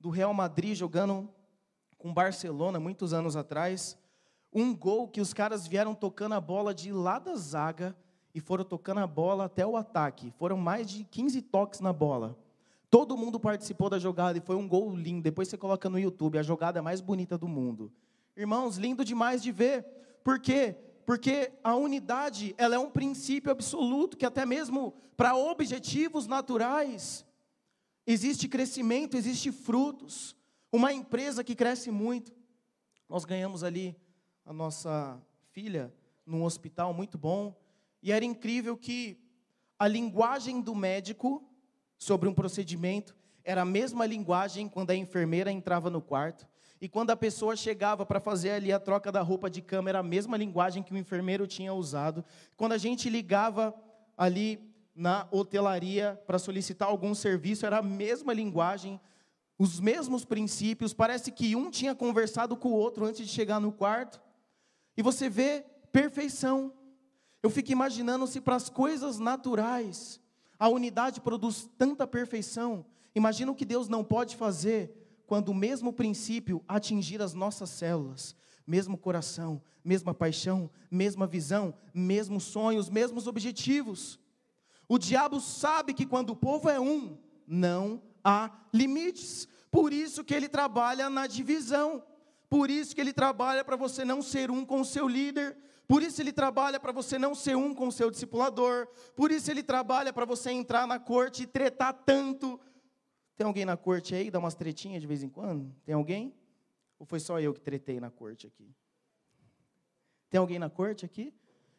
do 0.00 0.08
Real 0.08 0.32
Madrid 0.32 0.74
jogando 0.74 1.28
com 1.98 2.12
Barcelona 2.12 2.80
muitos 2.80 3.12
anos 3.12 3.36
atrás. 3.36 3.98
Um 4.50 4.74
gol 4.74 5.06
que 5.06 5.20
os 5.20 5.34
caras 5.34 5.66
vieram 5.66 5.94
tocando 5.94 6.34
a 6.34 6.40
bola 6.40 6.74
de 6.74 6.90
lá 6.90 7.18
da 7.18 7.36
zaga 7.36 7.94
e 8.34 8.40
foram 8.40 8.64
tocando 8.64 9.00
a 9.00 9.06
bola 9.06 9.44
até 9.44 9.66
o 9.66 9.76
ataque. 9.76 10.32
Foram 10.38 10.56
mais 10.56 10.88
de 10.88 11.04
15 11.04 11.42
toques 11.42 11.80
na 11.80 11.92
bola. 11.92 12.34
Todo 12.88 13.16
mundo 13.16 13.38
participou 13.38 13.90
da 13.90 13.98
jogada 13.98 14.38
e 14.38 14.40
foi 14.40 14.56
um 14.56 14.66
gol 14.66 14.96
lindo. 14.96 15.22
Depois 15.22 15.48
você 15.48 15.58
coloca 15.58 15.90
no 15.90 15.98
YouTube, 15.98 16.38
a 16.38 16.42
jogada 16.42 16.80
mais 16.80 17.02
bonita 17.02 17.36
do 17.36 17.46
mundo. 17.46 17.92
Irmãos, 18.34 18.78
lindo 18.78 19.04
demais 19.04 19.42
de 19.42 19.52
ver. 19.52 19.84
Por 20.24 20.40
quê? 20.40 20.76
Porque 21.06 21.52
a 21.62 21.76
unidade 21.76 22.52
ela 22.58 22.74
é 22.74 22.78
um 22.78 22.90
princípio 22.90 23.52
absoluto 23.52 24.16
que 24.16 24.26
até 24.26 24.44
mesmo 24.44 24.92
para 25.16 25.36
objetivos 25.36 26.26
naturais 26.26 27.24
existe 28.04 28.48
crescimento, 28.48 29.16
existe 29.16 29.52
frutos. 29.52 30.36
Uma 30.72 30.92
empresa 30.92 31.44
que 31.44 31.54
cresce 31.54 31.92
muito, 31.92 32.34
nós 33.08 33.24
ganhamos 33.24 33.62
ali 33.62 33.96
a 34.44 34.52
nossa 34.52 35.22
filha 35.52 35.94
num 36.26 36.42
hospital 36.42 36.92
muito 36.92 37.16
bom. 37.16 37.56
E 38.02 38.10
era 38.10 38.24
incrível 38.24 38.76
que 38.76 39.16
a 39.78 39.86
linguagem 39.86 40.60
do 40.60 40.74
médico 40.74 41.48
sobre 41.96 42.28
um 42.28 42.34
procedimento 42.34 43.16
era 43.44 43.62
a 43.62 43.64
mesma 43.64 44.04
linguagem 44.06 44.68
quando 44.68 44.90
a 44.90 44.96
enfermeira 44.96 45.52
entrava 45.52 45.88
no 45.88 46.02
quarto 46.02 46.48
e 46.80 46.88
quando 46.88 47.10
a 47.10 47.16
pessoa 47.16 47.56
chegava 47.56 48.04
para 48.04 48.20
fazer 48.20 48.50
ali 48.50 48.70
a 48.70 48.78
troca 48.78 49.10
da 49.10 49.22
roupa 49.22 49.48
de 49.48 49.62
cama, 49.62 49.88
era 49.88 50.00
a 50.00 50.02
mesma 50.02 50.36
linguagem 50.36 50.82
que 50.82 50.92
o 50.92 50.98
enfermeiro 50.98 51.46
tinha 51.46 51.72
usado. 51.72 52.24
Quando 52.56 52.72
a 52.72 52.78
gente 52.78 53.08
ligava 53.08 53.74
ali 54.16 54.60
na 54.94 55.26
hotelaria 55.30 56.20
para 56.26 56.38
solicitar 56.38 56.88
algum 56.88 57.14
serviço, 57.14 57.64
era 57.64 57.78
a 57.78 57.82
mesma 57.82 58.32
linguagem, 58.32 59.00
os 59.58 59.80
mesmos 59.80 60.24
princípios. 60.24 60.92
Parece 60.92 61.32
que 61.32 61.56
um 61.56 61.70
tinha 61.70 61.94
conversado 61.94 62.56
com 62.56 62.68
o 62.68 62.76
outro 62.76 63.06
antes 63.06 63.26
de 63.26 63.32
chegar 63.32 63.58
no 63.58 63.72
quarto. 63.72 64.20
E 64.96 65.02
você 65.02 65.30
vê 65.30 65.64
perfeição. 65.90 66.72
Eu 67.42 67.48
fico 67.48 67.72
imaginando 67.72 68.26
se 68.26 68.40
para 68.40 68.56
as 68.56 68.68
coisas 68.68 69.18
naturais 69.18 70.20
a 70.58 70.68
unidade 70.68 71.20
produz 71.20 71.68
tanta 71.78 72.06
perfeição. 72.06 72.84
Imagina 73.14 73.50
o 73.50 73.54
que 73.54 73.64
Deus 73.64 73.88
não 73.88 74.04
pode 74.04 74.36
fazer 74.36 75.05
quando 75.26 75.48
o 75.48 75.54
mesmo 75.54 75.92
princípio 75.92 76.62
atingir 76.68 77.20
as 77.20 77.34
nossas 77.34 77.70
células, 77.70 78.36
mesmo 78.66 78.96
coração, 78.96 79.60
mesma 79.84 80.14
paixão, 80.14 80.70
mesma 80.90 81.26
visão, 81.26 81.74
mesmos 81.92 82.44
sonhos, 82.44 82.88
mesmos 82.88 83.26
objetivos. 83.26 84.18
O 84.88 84.98
diabo 84.98 85.40
sabe 85.40 85.92
que 85.94 86.06
quando 86.06 86.30
o 86.30 86.36
povo 86.36 86.68
é 86.68 86.78
um, 86.78 87.18
não 87.46 88.02
há 88.24 88.50
limites. 88.72 89.48
Por 89.70 89.92
isso 89.92 90.24
que 90.24 90.34
ele 90.34 90.48
trabalha 90.48 91.10
na 91.10 91.26
divisão. 91.26 92.02
Por 92.48 92.70
isso 92.70 92.94
que 92.94 93.00
ele 93.00 93.12
trabalha 93.12 93.64
para 93.64 93.76
você 93.76 94.04
não 94.04 94.22
ser 94.22 94.50
um 94.50 94.64
com 94.64 94.80
o 94.80 94.84
seu 94.84 95.08
líder. 95.08 95.56
Por 95.88 96.02
isso 96.02 96.20
ele 96.20 96.32
trabalha 96.32 96.80
para 96.80 96.90
você 96.90 97.18
não 97.18 97.34
ser 97.34 97.56
um 97.56 97.72
com 97.72 97.88
o 97.88 97.92
seu 97.92 98.10
discipulador. 98.10 98.88
Por 99.14 99.30
isso 99.30 99.50
ele 99.50 99.62
trabalha 99.62 100.12
para 100.12 100.24
você 100.24 100.50
entrar 100.50 100.86
na 100.86 100.98
corte 100.98 101.44
e 101.44 101.46
tretar 101.46 101.92
tanto 101.92 102.58
tem 103.36 103.46
alguém 103.46 103.64
na 103.64 103.76
corte 103.76 104.14
aí, 104.14 104.30
dá 104.30 104.38
umas 104.38 104.54
tretinhas 104.54 105.00
de 105.00 105.06
vez 105.06 105.22
em 105.22 105.28
quando? 105.28 105.70
Tem 105.84 105.94
alguém? 105.94 106.34
Ou 106.98 107.04
foi 107.04 107.20
só 107.20 107.38
eu 107.38 107.52
que 107.52 107.60
tretei 107.60 108.00
na 108.00 108.10
corte 108.10 108.46
aqui? 108.46 108.74
Tem 110.30 110.38
alguém 110.38 110.58
na 110.58 110.70
corte 110.70 111.04
aqui? 111.04 111.34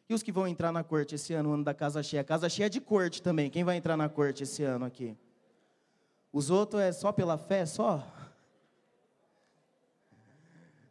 E 0.08 0.14
os 0.14 0.22
que 0.22 0.32
vão 0.32 0.46
entrar 0.46 0.72
na 0.72 0.84
corte 0.84 1.16
esse 1.16 1.34
ano, 1.34 1.52
ano 1.52 1.64
da 1.64 1.74
casa 1.74 2.02
cheia? 2.02 2.22
Casa 2.22 2.48
cheia 2.48 2.66
é 2.66 2.68
de 2.70 2.80
corte 2.80 3.20
também. 3.20 3.50
Quem 3.50 3.64
vai 3.64 3.76
entrar 3.76 3.96
na 3.96 4.08
corte 4.08 4.44
esse 4.44 4.62
ano 4.62 4.84
aqui? 4.84 5.16
Os 6.32 6.48
outros 6.48 6.80
é 6.80 6.92
só 6.92 7.10
pela 7.10 7.36
fé, 7.36 7.66
só? 7.66 8.06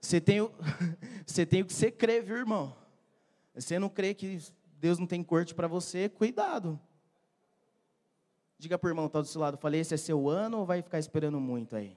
Você 0.02 0.20
tem, 0.20 0.42
o, 0.42 0.52
você 1.26 1.46
tem 1.46 1.62
o 1.62 1.66
que 1.66 1.74
você 1.74 1.90
crê, 1.90 2.22
viu, 2.22 2.38
irmão? 2.38 2.76
Você 3.56 3.80
não 3.80 3.90
crê 3.90 4.14
que 4.14 4.40
Deus 4.80 5.00
não 5.00 5.08
tem 5.08 5.24
corte 5.24 5.56
para 5.56 5.68
você, 5.68 6.10
cuidado. 6.10 6.80
Diga 8.60 8.78
para 8.78 8.88
o 8.88 8.90
irmão 8.90 9.06
que 9.06 9.10
está 9.10 9.22
do 9.22 9.28
seu 9.28 9.40
lado, 9.40 9.58
falei, 9.58 9.82
esse 9.82 9.94
é 9.94 9.98
seu 9.98 10.28
ano 10.28 10.60
ou 10.60 10.66
vai 10.66 10.82
ficar 10.82 10.98
esperando 10.98 11.40
muito 11.40 11.76
aí? 11.76 11.96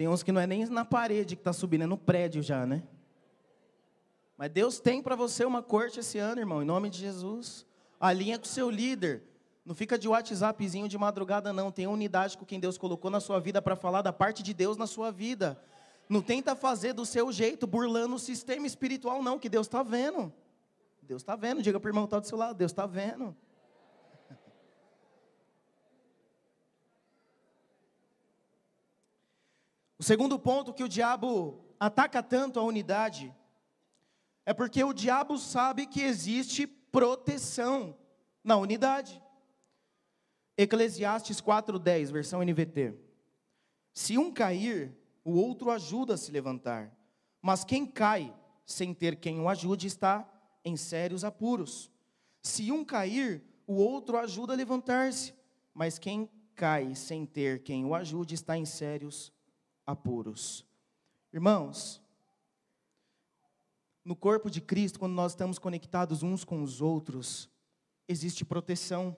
Tem 0.00 0.08
uns 0.08 0.22
que 0.22 0.32
não 0.32 0.40
é 0.40 0.46
nem 0.46 0.64
na 0.64 0.82
parede 0.82 1.36
que 1.36 1.42
está 1.42 1.52
subindo, 1.52 1.82
é 1.82 1.86
no 1.86 1.98
prédio 1.98 2.42
já, 2.42 2.64
né? 2.64 2.82
Mas 4.34 4.50
Deus 4.50 4.80
tem 4.80 5.02
para 5.02 5.14
você 5.14 5.44
uma 5.44 5.62
corte 5.62 6.00
esse 6.00 6.16
ano, 6.16 6.40
irmão, 6.40 6.62
em 6.62 6.64
nome 6.64 6.88
de 6.88 6.96
Jesus. 6.96 7.66
Alinha 8.00 8.38
com 8.38 8.46
o 8.46 8.48
seu 8.48 8.70
líder. 8.70 9.22
Não 9.64 9.74
fica 9.74 9.98
de 9.98 10.08
WhatsAppzinho 10.08 10.88
de 10.88 10.96
madrugada, 10.96 11.52
não. 11.52 11.70
Tenha 11.70 11.90
unidade 11.90 12.36
com 12.36 12.44
quem 12.44 12.58
Deus 12.58 12.78
colocou 12.78 13.10
na 13.10 13.20
sua 13.20 13.38
vida 13.38 13.60
para 13.60 13.76
falar 13.76 14.02
da 14.02 14.12
parte 14.12 14.42
de 14.42 14.54
Deus 14.54 14.76
na 14.76 14.86
sua 14.86 15.12
vida. 15.12 15.62
Não 16.08 16.22
tenta 16.22 16.56
fazer 16.56 16.92
do 16.92 17.06
seu 17.06 17.30
jeito, 17.30 17.66
burlando 17.66 18.16
o 18.16 18.18
sistema 18.18 18.66
espiritual, 18.66 19.22
não, 19.22 19.38
que 19.38 19.48
Deus 19.48 19.66
está 19.66 19.82
vendo. 19.82 20.32
Deus 21.02 21.22
está 21.22 21.36
vendo. 21.36 21.62
Diga 21.62 21.78
para 21.78 21.88
o 21.88 21.90
irmão 21.90 22.04
que 22.04 22.08
está 22.08 22.18
do 22.18 22.26
seu 22.26 22.38
lado, 22.38 22.56
Deus 22.56 22.72
está 22.72 22.86
vendo. 22.86 23.36
O 29.98 30.02
segundo 30.02 30.38
ponto 30.38 30.72
que 30.72 30.82
o 30.82 30.88
diabo 30.88 31.62
ataca 31.78 32.22
tanto 32.22 32.58
a 32.58 32.62
unidade 32.62 33.34
é 34.46 34.54
porque 34.54 34.82
o 34.82 34.94
diabo 34.94 35.36
sabe 35.36 35.86
que 35.86 36.00
existe 36.00 36.66
proteção 36.66 37.94
na 38.42 38.56
unidade. 38.56 39.22
Eclesiastes 40.62 41.40
4:10, 41.40 42.10
versão 42.10 42.42
NVT. 42.42 42.94
Se 43.94 44.18
um 44.18 44.30
cair, 44.30 44.94
o 45.24 45.32
outro 45.32 45.70
ajuda 45.70 46.12
a 46.12 46.16
se 46.18 46.30
levantar. 46.30 46.94
Mas 47.40 47.64
quem 47.64 47.86
cai 47.86 48.34
sem 48.66 48.92
ter 48.92 49.16
quem 49.16 49.40
o 49.40 49.48
ajude 49.48 49.86
está 49.86 50.30
em 50.62 50.76
sérios 50.76 51.24
apuros. 51.24 51.90
Se 52.42 52.70
um 52.70 52.84
cair, 52.84 53.42
o 53.66 53.76
outro 53.76 54.18
ajuda 54.18 54.52
a 54.52 54.56
levantar-se. 54.56 55.32
Mas 55.72 55.98
quem 55.98 56.28
cai 56.54 56.94
sem 56.94 57.24
ter 57.24 57.62
quem 57.62 57.86
o 57.86 57.94
ajude 57.94 58.34
está 58.34 58.54
em 58.54 58.66
sérios 58.66 59.32
apuros. 59.86 60.66
Irmãos, 61.32 62.02
no 64.04 64.14
corpo 64.14 64.50
de 64.50 64.60
Cristo, 64.60 64.98
quando 64.98 65.14
nós 65.14 65.32
estamos 65.32 65.58
conectados 65.58 66.22
uns 66.22 66.44
com 66.44 66.62
os 66.62 66.82
outros, 66.82 67.48
existe 68.06 68.44
proteção. 68.44 69.16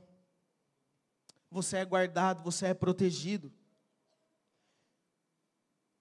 Você 1.52 1.76
é 1.76 1.85
guardado, 1.85 2.42
você 2.42 2.66
é 2.66 2.75
protegido. 2.75 3.52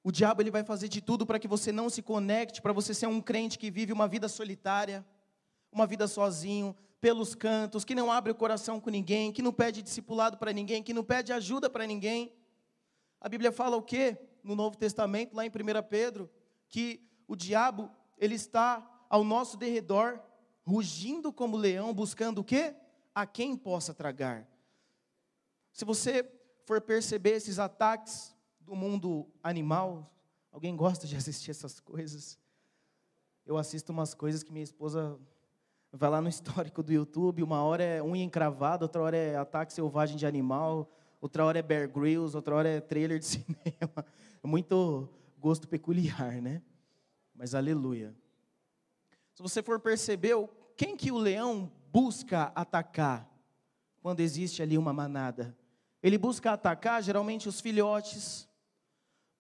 O 0.04 0.12
diabo 0.12 0.42
ele 0.42 0.50
vai 0.50 0.64
fazer 0.64 0.88
de 0.88 1.02
tudo 1.02 1.26
para 1.26 1.38
que 1.38 1.48
você 1.48 1.72
não 1.72 1.90
se 1.90 2.02
conecte, 2.02 2.62
para 2.62 2.74
você 2.74 2.94
ser 2.94 3.08
um 3.08 3.22
crente 3.22 3.60
que 3.60 3.70
vive 3.70 3.94
uma 3.94 4.08
vida 4.08 4.28
solitária, 4.30 5.06
uma 5.72 5.86
vida 5.86 6.08
sozinho, 6.08 6.76
pelos 7.02 7.36
cantos, 7.36 7.84
que 7.84 7.94
não 7.94 8.12
abre 8.12 8.32
o 8.32 8.36
coração 8.36 8.80
com 8.80 8.90
ninguém, 8.90 9.32
que 9.32 9.42
não 9.42 9.52
pede 9.52 9.82
discipulado 9.82 10.38
para 10.38 10.54
ninguém, 10.54 10.82
que 10.82 10.94
não 10.94 11.04
pede 11.04 11.34
ajuda 11.34 11.70
para 11.70 11.86
ninguém. 11.86 12.32
A 13.20 13.28
Bíblia 13.28 13.52
fala 13.52 13.76
o 13.76 13.82
quê? 13.82 14.18
No 14.44 14.56
Novo 14.56 14.78
Testamento, 14.78 15.36
lá 15.36 15.46
em 15.46 15.50
1 15.50 15.52
Pedro, 15.90 16.30
que 16.70 17.02
o 17.28 17.36
diabo, 17.36 17.92
ele 18.18 18.36
está 18.36 19.06
ao 19.10 19.24
nosso 19.24 19.58
derredor, 19.58 20.20
rugindo 20.64 21.34
como 21.34 21.58
leão, 21.58 21.94
buscando 21.94 22.40
o 22.40 22.44
quê? 22.44 22.76
A 23.14 23.26
quem 23.26 23.58
possa 23.58 23.94
tragar. 23.94 24.48
Se 25.72 25.86
você 25.86 26.30
for 26.66 26.80
perceber 26.80 27.32
esses 27.32 27.60
ataques 27.60 28.36
do 28.72 28.76
mundo 28.76 29.28
animal. 29.44 30.10
Alguém 30.52 30.76
gosta 30.76 31.06
de 31.06 31.16
assistir 31.18 31.52
essas 31.52 31.80
coisas? 31.80 32.40
Eu 33.46 33.58
assisto 33.58 33.92
umas 33.92 34.14
coisas 34.14 34.44
que 34.44 34.52
minha 34.52 34.64
esposa 34.64 35.20
vai 35.92 36.10
lá 36.10 36.22
no 36.22 36.30
histórico 36.30 36.82
do 36.82 36.94
YouTube, 36.94 37.44
uma 37.44 37.62
hora 37.64 37.84
é 37.84 38.02
unha 38.02 38.24
encravada, 38.24 38.86
outra 38.86 39.02
hora 39.02 39.18
é 39.18 39.36
ataque 39.36 39.74
selvagem 39.74 40.16
de 40.16 40.26
animal, 40.26 40.90
outra 41.20 41.44
hora 41.44 41.60
é 41.60 41.62
Bear 41.62 41.90
Grylls, 41.90 42.34
outra 42.34 42.56
hora 42.56 42.70
é 42.70 42.80
trailer 42.80 43.20
de 43.20 43.26
cinema. 43.28 44.06
Muito 44.42 45.10
gosto 45.38 45.68
peculiar, 45.68 46.42
né? 46.42 46.62
Mas 47.36 47.54
aleluia. 47.54 48.16
Se 49.34 49.42
você 49.42 49.62
for 49.62 49.80
perceber, 49.80 50.36
quem 50.78 50.96
que 50.96 51.12
o 51.12 51.18
leão 51.18 51.70
busca 51.92 52.54
atacar 52.56 53.30
quando 54.02 54.22
existe 54.22 54.62
ali 54.62 54.78
uma 54.78 54.94
manada? 54.94 55.58
Ele 56.02 56.18
busca 56.18 56.52
atacar 56.52 57.02
geralmente 57.04 57.48
os 57.48 57.62
filhotes, 57.62 58.48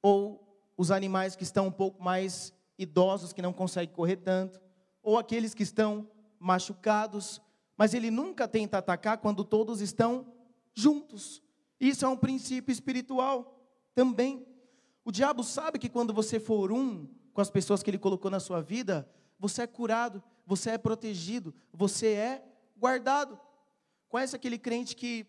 ou 0.01 0.41
os 0.77 0.91
animais 0.91 1.35
que 1.35 1.43
estão 1.43 1.67
um 1.67 1.71
pouco 1.71 2.01
mais 2.03 2.53
idosos, 2.77 3.33
que 3.33 3.41
não 3.41 3.53
conseguem 3.53 3.93
correr 3.93 4.17
tanto, 4.17 4.59
ou 5.03 5.17
aqueles 5.17 5.53
que 5.53 5.63
estão 5.63 6.09
machucados, 6.39 7.41
mas 7.77 7.93
ele 7.93 8.11
nunca 8.11 8.47
tenta 8.47 8.77
atacar 8.77 9.17
quando 9.17 9.43
todos 9.43 9.81
estão 9.81 10.33
juntos. 10.73 11.41
Isso 11.79 12.05
é 12.05 12.07
um 12.07 12.17
princípio 12.17 12.71
espiritual 12.71 13.59
também. 13.93 14.45
O 15.03 15.11
diabo 15.11 15.43
sabe 15.43 15.79
que 15.79 15.89
quando 15.89 16.13
você 16.13 16.39
for 16.39 16.71
um 16.71 17.07
com 17.33 17.41
as 17.41 17.49
pessoas 17.49 17.81
que 17.81 17.89
ele 17.89 17.97
colocou 17.97 18.29
na 18.29 18.39
sua 18.39 18.61
vida, 18.61 19.09
você 19.39 19.63
é 19.63 19.67
curado, 19.67 20.21
você 20.45 20.71
é 20.71 20.77
protegido, 20.77 21.53
você 21.73 22.13
é 22.13 22.45
guardado. 22.77 23.39
Conhece 24.09 24.35
aquele 24.35 24.59
crente 24.59 24.95
que 24.95 25.25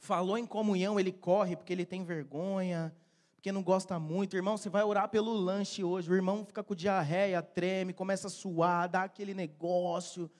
falou 0.00 0.36
em 0.36 0.46
comunhão, 0.46 0.98
ele 0.98 1.12
corre 1.12 1.54
porque 1.54 1.72
ele 1.72 1.84
tem 1.84 2.02
vergonha, 2.02 2.94
porque 3.34 3.52
não 3.52 3.62
gosta 3.62 3.98
muito. 3.98 4.34
Irmão, 4.34 4.56
você 4.56 4.68
vai 4.68 4.82
orar 4.82 5.08
pelo 5.08 5.32
lanche 5.32 5.84
hoje. 5.84 6.10
O 6.10 6.14
irmão 6.14 6.44
fica 6.44 6.62
com 6.62 6.74
diarreia, 6.74 7.42
treme, 7.42 7.92
começa 7.92 8.26
a 8.26 8.30
suar, 8.30 8.88
dá 8.88 9.04
aquele 9.04 9.34
negócio. 9.34 10.30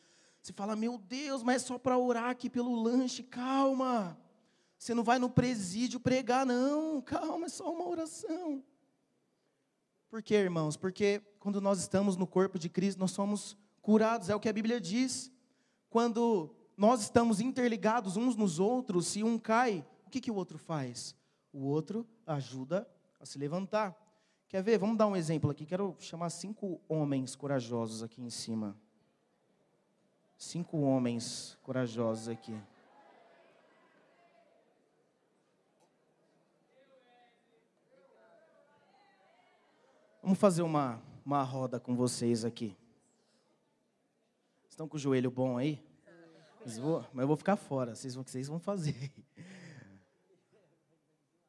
Você 0.42 0.52
fala, 0.52 0.74
meu 0.74 0.98
Deus, 0.98 1.42
mas 1.42 1.62
é 1.62 1.66
só 1.66 1.78
para 1.78 1.98
orar 1.98 2.30
aqui 2.30 2.48
pelo 2.48 2.74
lanche. 2.74 3.22
Calma. 3.22 4.18
Você 4.78 4.94
não 4.94 5.04
vai 5.04 5.18
no 5.18 5.28
presídio 5.28 6.00
pregar, 6.00 6.46
não. 6.46 7.02
Calma, 7.02 7.46
é 7.46 7.48
só 7.50 7.70
uma 7.70 7.86
oração. 7.86 8.64
Por 10.08 10.22
quê, 10.22 10.36
irmãos? 10.36 10.76
Porque 10.76 11.22
quando 11.38 11.60
nós 11.60 11.78
estamos 11.78 12.16
no 12.16 12.26
corpo 12.26 12.58
de 12.58 12.68
Cristo, 12.68 12.98
nós 12.98 13.10
somos 13.10 13.56
curados. 13.82 14.30
É 14.30 14.34
o 14.34 14.40
que 14.40 14.48
a 14.48 14.52
Bíblia 14.52 14.80
diz. 14.80 15.30
Quando 15.90 16.54
nós 16.80 17.02
estamos 17.02 17.40
interligados 17.40 18.16
uns 18.16 18.34
nos 18.34 18.58
outros, 18.58 19.06
se 19.06 19.22
um 19.22 19.38
cai, 19.38 19.86
o 20.06 20.10
que, 20.10 20.20
que 20.20 20.30
o 20.30 20.34
outro 20.34 20.58
faz? 20.58 21.14
o 21.52 21.66
outro 21.66 22.06
ajuda 22.26 22.88
a 23.18 23.26
se 23.26 23.38
levantar. 23.38 23.96
Quer 24.48 24.62
ver? 24.62 24.78
Vamos 24.78 24.96
dar 24.96 25.06
um 25.06 25.16
exemplo 25.16 25.50
aqui. 25.50 25.64
Quero 25.64 25.96
chamar 25.98 26.30
cinco 26.30 26.80
homens 26.88 27.36
corajosos 27.36 28.02
aqui 28.02 28.22
em 28.22 28.30
cima. 28.30 28.76
Cinco 30.36 30.78
homens 30.78 31.58
corajosos 31.62 32.28
aqui. 32.28 32.58
Vamos 40.22 40.38
fazer 40.38 40.62
uma, 40.62 41.02
uma 41.24 41.42
roda 41.42 41.80
com 41.80 41.96
vocês 41.96 42.44
aqui. 42.44 42.76
Estão 44.68 44.88
com 44.88 44.96
o 44.96 45.00
joelho 45.00 45.30
bom 45.30 45.58
aí? 45.58 45.82
Mas, 46.64 46.78
vou, 46.78 47.04
mas 47.12 47.22
eu 47.22 47.26
vou 47.26 47.36
ficar 47.36 47.56
fora, 47.56 47.94
vocês 47.94 48.14
vão, 48.14 48.24
vocês 48.24 48.48
vão 48.48 48.58
fazer. 48.58 49.10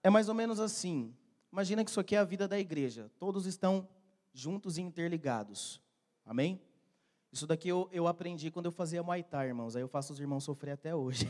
É 0.04 0.10
mais 0.10 0.30
ou 0.30 0.34
menos 0.34 0.60
assim. 0.60 1.14
Imagina 1.52 1.84
que 1.84 1.92
isso 1.92 2.00
aqui 2.00 2.16
é 2.16 2.20
a 2.20 2.24
vida 2.24 2.48
da 2.48 2.58
igreja. 2.58 3.12
Todos 3.20 3.46
estão 3.46 3.88
juntos 4.34 4.78
e 4.78 4.82
interligados. 4.82 5.82
Amém? 6.26 6.62
Isso 7.32 7.46
daqui 7.46 7.70
eu, 7.70 7.88
eu 7.92 8.08
aprendi 8.08 8.50
quando 8.50 8.66
eu 8.66 8.72
fazia 8.72 9.04
Muay 9.04 9.24
Thai, 9.24 9.48
irmãos. 9.48 9.76
Aí 9.76 9.82
eu 9.82 9.88
faço 9.88 10.14
os 10.14 10.20
irmãos 10.20 10.44
sofrer 10.44 10.72
até 10.72 10.96
hoje. 10.96 11.28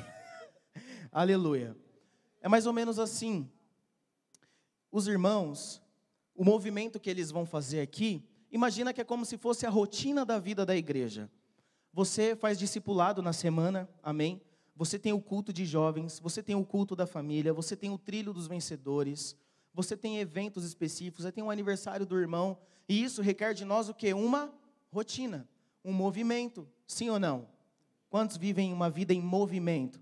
Aleluia. 1.11 1.75
É 2.39 2.47
mais 2.47 2.65
ou 2.65 2.73
menos 2.73 2.97
assim. 2.97 3.49
Os 4.91 5.07
irmãos, 5.07 5.81
o 6.35 6.43
movimento 6.43 6.99
que 6.99 7.09
eles 7.09 7.29
vão 7.31 7.45
fazer 7.45 7.81
aqui, 7.81 8.23
imagina 8.51 8.93
que 8.93 9.01
é 9.01 9.03
como 9.03 9.25
se 9.25 9.37
fosse 9.37 9.65
a 9.65 9.69
rotina 9.69 10.25
da 10.25 10.39
vida 10.39 10.65
da 10.65 10.75
igreja. 10.75 11.29
Você 11.93 12.37
faz 12.37 12.57
discipulado 12.57 13.21
na 13.21 13.33
semana, 13.33 13.89
amém? 14.01 14.41
Você 14.77 14.97
tem 14.97 15.11
o 15.11 15.21
culto 15.21 15.51
de 15.51 15.65
jovens, 15.65 16.19
você 16.19 16.41
tem 16.41 16.55
o 16.55 16.65
culto 16.65 16.95
da 16.95 17.05
família, 17.05 17.53
você 17.53 17.75
tem 17.75 17.89
o 17.89 17.97
trilho 17.97 18.31
dos 18.31 18.47
vencedores, 18.47 19.35
você 19.73 19.97
tem 19.97 20.19
eventos 20.19 20.63
específicos, 20.63 21.23
você 21.23 21.31
tem 21.33 21.43
o 21.43 21.51
aniversário 21.51 22.05
do 22.05 22.17
irmão, 22.17 22.57
e 22.87 23.03
isso 23.03 23.21
requer 23.21 23.53
de 23.53 23.65
nós 23.65 23.89
o 23.89 23.93
que? 23.93 24.13
Uma 24.13 24.53
rotina, 24.89 25.45
um 25.83 25.91
movimento, 25.91 26.65
sim 26.87 27.09
ou 27.09 27.19
não? 27.19 27.45
Quantos 28.09 28.37
vivem 28.37 28.71
uma 28.71 28.89
vida 28.89 29.13
em 29.13 29.21
movimento? 29.21 29.99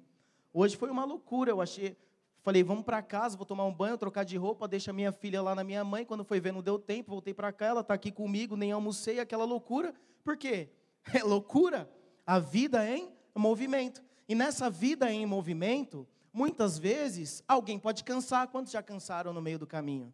Hoje 0.54 0.78
foi 0.78 0.92
uma 0.92 1.06
loucura, 1.06 1.50
eu 1.50 1.60
achei, 1.60 1.98
falei, 2.44 2.64
vamos 2.64 2.86
para 2.86 3.02
casa, 3.02 3.36
vou 3.36 3.48
tomar 3.48 3.66
um 3.66 3.74
banho, 3.74 3.98
trocar 3.98 4.24
de 4.24 4.38
roupa, 4.38 4.68
deixa 4.68 4.94
minha 4.94 5.12
filha 5.12 5.42
lá 5.42 5.56
na 5.56 5.64
minha 5.64 5.84
mãe, 5.84 6.06
quando 6.06 6.24
foi 6.24 6.40
ver 6.40 6.54
não 6.54 6.62
deu 6.62 6.78
tempo, 6.78 7.10
voltei 7.10 7.34
para 7.34 7.52
cá, 7.52 7.66
ela 7.66 7.82
está 7.82 7.96
aqui 7.96 8.12
comigo, 8.12 8.56
nem 8.56 8.72
almocei, 8.72 9.20
aquela 9.20 9.44
loucura, 9.44 9.94
por 10.24 10.38
quê? 10.38 10.70
É 11.20 11.24
loucura, 11.24 11.90
a 12.26 12.40
vida 12.40 12.88
em 12.90 13.12
movimento. 13.36 14.04
E 14.28 14.36
nessa 14.36 14.70
vida 14.70 15.12
em 15.12 15.26
movimento, 15.26 16.08
muitas 16.32 16.78
vezes 16.78 17.44
alguém 17.48 17.80
pode 17.80 18.04
cansar. 18.04 18.48
Quantos 18.48 18.72
já 18.72 18.84
cansaram 18.84 19.34
no 19.34 19.42
meio 19.42 19.58
do 19.58 19.66
caminho? 19.66 20.14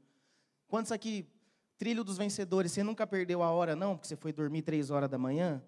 Quantos 0.68 0.92
aqui, 0.92 1.28
trilho 1.78 2.04
dos 2.04 2.18
vencedores, 2.18 2.72
você 2.72 2.84
nunca 2.84 3.06
perdeu 3.06 3.44
a 3.44 3.52
hora, 3.52 3.76
não? 3.76 3.96
Porque 3.96 4.08
você 4.08 4.16
foi 4.16 4.32
dormir 4.32 4.62
três 4.62 4.90
horas 4.90 5.10
da 5.10 5.18
manhã? 5.18 5.62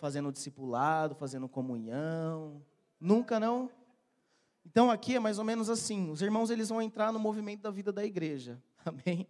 Fazendo 0.00 0.32
discipulado, 0.32 1.14
fazendo 1.14 1.48
comunhão. 1.48 2.62
Nunca, 2.98 3.38
não? 3.38 3.70
Então 4.64 4.90
aqui 4.90 5.16
é 5.16 5.20
mais 5.20 5.38
ou 5.38 5.44
menos 5.44 5.70
assim: 5.70 6.10
os 6.10 6.22
irmãos 6.22 6.50
eles 6.50 6.68
vão 6.68 6.82
entrar 6.82 7.12
no 7.12 7.18
movimento 7.18 7.62
da 7.62 7.70
vida 7.70 7.92
da 7.92 8.04
igreja. 8.04 8.60
Amém? 8.84 9.26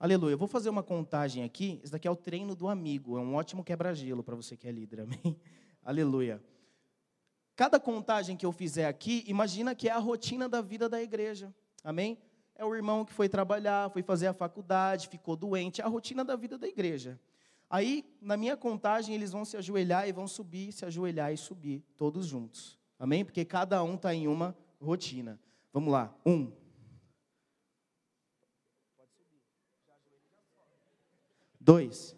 Aleluia. 0.00 0.32
Eu 0.32 0.38
vou 0.38 0.48
fazer 0.48 0.70
uma 0.70 0.82
contagem 0.82 1.44
aqui. 1.44 1.78
Esse 1.82 1.92
daqui 1.92 2.08
é 2.08 2.10
o 2.10 2.16
treino 2.16 2.54
do 2.54 2.68
amigo. 2.68 3.18
É 3.18 3.20
um 3.20 3.34
ótimo 3.34 3.62
quebra-gelo 3.62 4.22
para 4.22 4.34
você 4.34 4.56
que 4.56 4.66
é 4.66 4.72
líder. 4.72 5.00
Amém? 5.04 5.36
Aleluia. 5.84 6.42
cada 7.54 7.78
contagem 7.78 8.34
que 8.34 8.46
eu 8.46 8.50
fizer 8.50 8.86
aqui, 8.86 9.22
imagina 9.26 9.74
que 9.74 9.90
é 9.90 9.92
a 9.92 9.98
rotina 9.98 10.48
da 10.48 10.62
vida 10.62 10.88
da 10.88 11.02
igreja. 11.02 11.54
Amém? 11.84 12.16
É 12.54 12.64
o 12.64 12.74
irmão 12.74 13.04
que 13.04 13.12
foi 13.12 13.28
trabalhar, 13.28 13.90
foi 13.90 14.02
fazer 14.02 14.26
a 14.28 14.32
faculdade, 14.32 15.06
ficou 15.06 15.36
doente, 15.36 15.82
é 15.82 15.84
a 15.84 15.88
rotina 15.88 16.24
da 16.24 16.34
vida 16.34 16.56
da 16.56 16.66
igreja. 16.66 17.20
Aí, 17.68 18.02
na 18.22 18.38
minha 18.38 18.56
contagem, 18.56 19.14
eles 19.14 19.32
vão 19.32 19.44
se 19.44 19.58
ajoelhar 19.58 20.08
e 20.08 20.12
vão 20.12 20.26
subir, 20.26 20.72
se 20.72 20.86
ajoelhar 20.86 21.30
e 21.30 21.36
subir, 21.36 21.84
todos 21.98 22.26
juntos. 22.26 22.78
Amém? 22.98 23.22
Porque 23.22 23.44
cada 23.44 23.82
um 23.82 23.96
está 23.96 24.14
em 24.14 24.26
uma 24.26 24.56
rotina. 24.80 25.38
Vamos 25.70 25.92
lá. 25.92 26.14
Um. 26.24 26.50
Dois. 31.60 32.16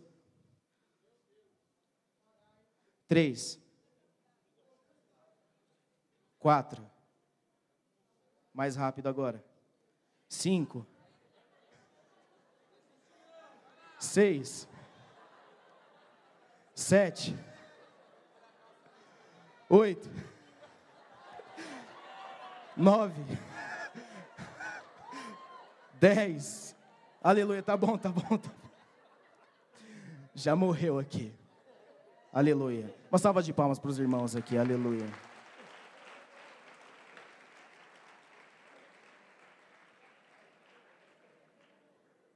Três. 3.08 3.60
Quatro. 6.38 6.88
Mais 8.54 8.76
rápido 8.76 9.08
agora. 9.08 9.44
Cinco. 10.28 10.86
Seis. 13.98 14.68
Sete. 16.74 17.36
Oito. 19.68 20.08
Nove. 22.76 23.22
Dez. 25.94 26.74
Aleluia, 27.22 27.62
tá 27.62 27.76
bom, 27.76 27.96
tá 27.96 28.08
bom, 28.08 28.38
tá 28.38 28.48
bom. 28.48 28.61
Já 30.34 30.56
morreu 30.56 30.98
aqui. 30.98 31.30
Aleluia. 32.32 32.94
Uma 33.10 33.18
salva 33.18 33.42
de 33.42 33.52
palmas 33.52 33.78
para 33.78 33.90
os 33.90 33.98
irmãos 33.98 34.34
aqui, 34.34 34.56
aleluia. 34.56 35.06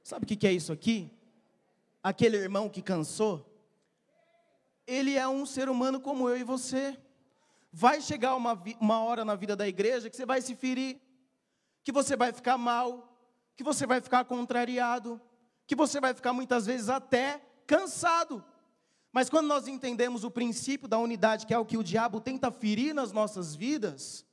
Sabe 0.03 0.25
o 0.25 0.27
que 0.27 0.45
é 0.45 0.51
isso 0.51 0.71
aqui? 0.71 1.11
Aquele 2.03 2.37
irmão 2.37 2.69
que 2.69 2.83
cansou, 2.83 3.43
ele 4.85 5.15
é 5.15 5.27
um 5.27 5.43
ser 5.45 5.67
humano 5.67 5.99
como 5.99 6.29
eu 6.29 6.37
e 6.37 6.43
você. 6.43 6.95
Vai 7.73 7.99
chegar 7.99 8.35
uma, 8.35 8.53
uma 8.79 8.99
hora 9.01 9.25
na 9.25 9.33
vida 9.33 9.55
da 9.55 9.67
igreja 9.67 10.07
que 10.07 10.15
você 10.15 10.25
vai 10.25 10.39
se 10.39 10.55
ferir, 10.55 11.01
que 11.83 11.91
você 11.91 12.15
vai 12.15 12.31
ficar 12.31 12.59
mal, 12.59 13.19
que 13.55 13.63
você 13.63 13.87
vai 13.87 13.99
ficar 13.99 14.23
contrariado, 14.25 15.19
que 15.65 15.75
você 15.75 15.99
vai 15.99 16.13
ficar 16.13 16.31
muitas 16.31 16.67
vezes 16.67 16.89
até 16.89 17.41
cansado. 17.67 18.43
Mas 19.11 19.29
quando 19.29 19.47
nós 19.47 19.67
entendemos 19.67 20.23
o 20.23 20.31
princípio 20.31 20.87
da 20.87 20.97
unidade, 20.97 21.45
que 21.45 21.53
é 21.53 21.59
o 21.59 21.65
que 21.65 21.77
o 21.77 21.83
diabo 21.83 22.21
tenta 22.21 22.49
ferir 22.49 22.93
nas 22.93 23.11
nossas 23.11 23.53
vidas, 23.53 24.25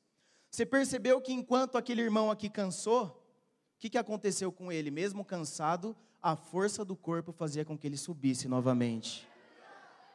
você 0.50 0.64
percebeu 0.64 1.20
que 1.20 1.32
enquanto 1.32 1.76
aquele 1.76 2.00
irmão 2.00 2.30
aqui 2.30 2.48
cansou, 2.48 3.06
o 3.06 3.80
que, 3.80 3.90
que 3.90 3.98
aconteceu 3.98 4.52
com 4.52 4.70
ele? 4.70 4.90
Mesmo 4.90 5.24
cansado, 5.24 5.96
a 6.22 6.36
força 6.36 6.84
do 6.84 6.96
corpo 6.96 7.32
fazia 7.32 7.64
com 7.64 7.76
que 7.76 7.86
ele 7.86 7.96
subisse 7.96 8.48
novamente. 8.48 9.28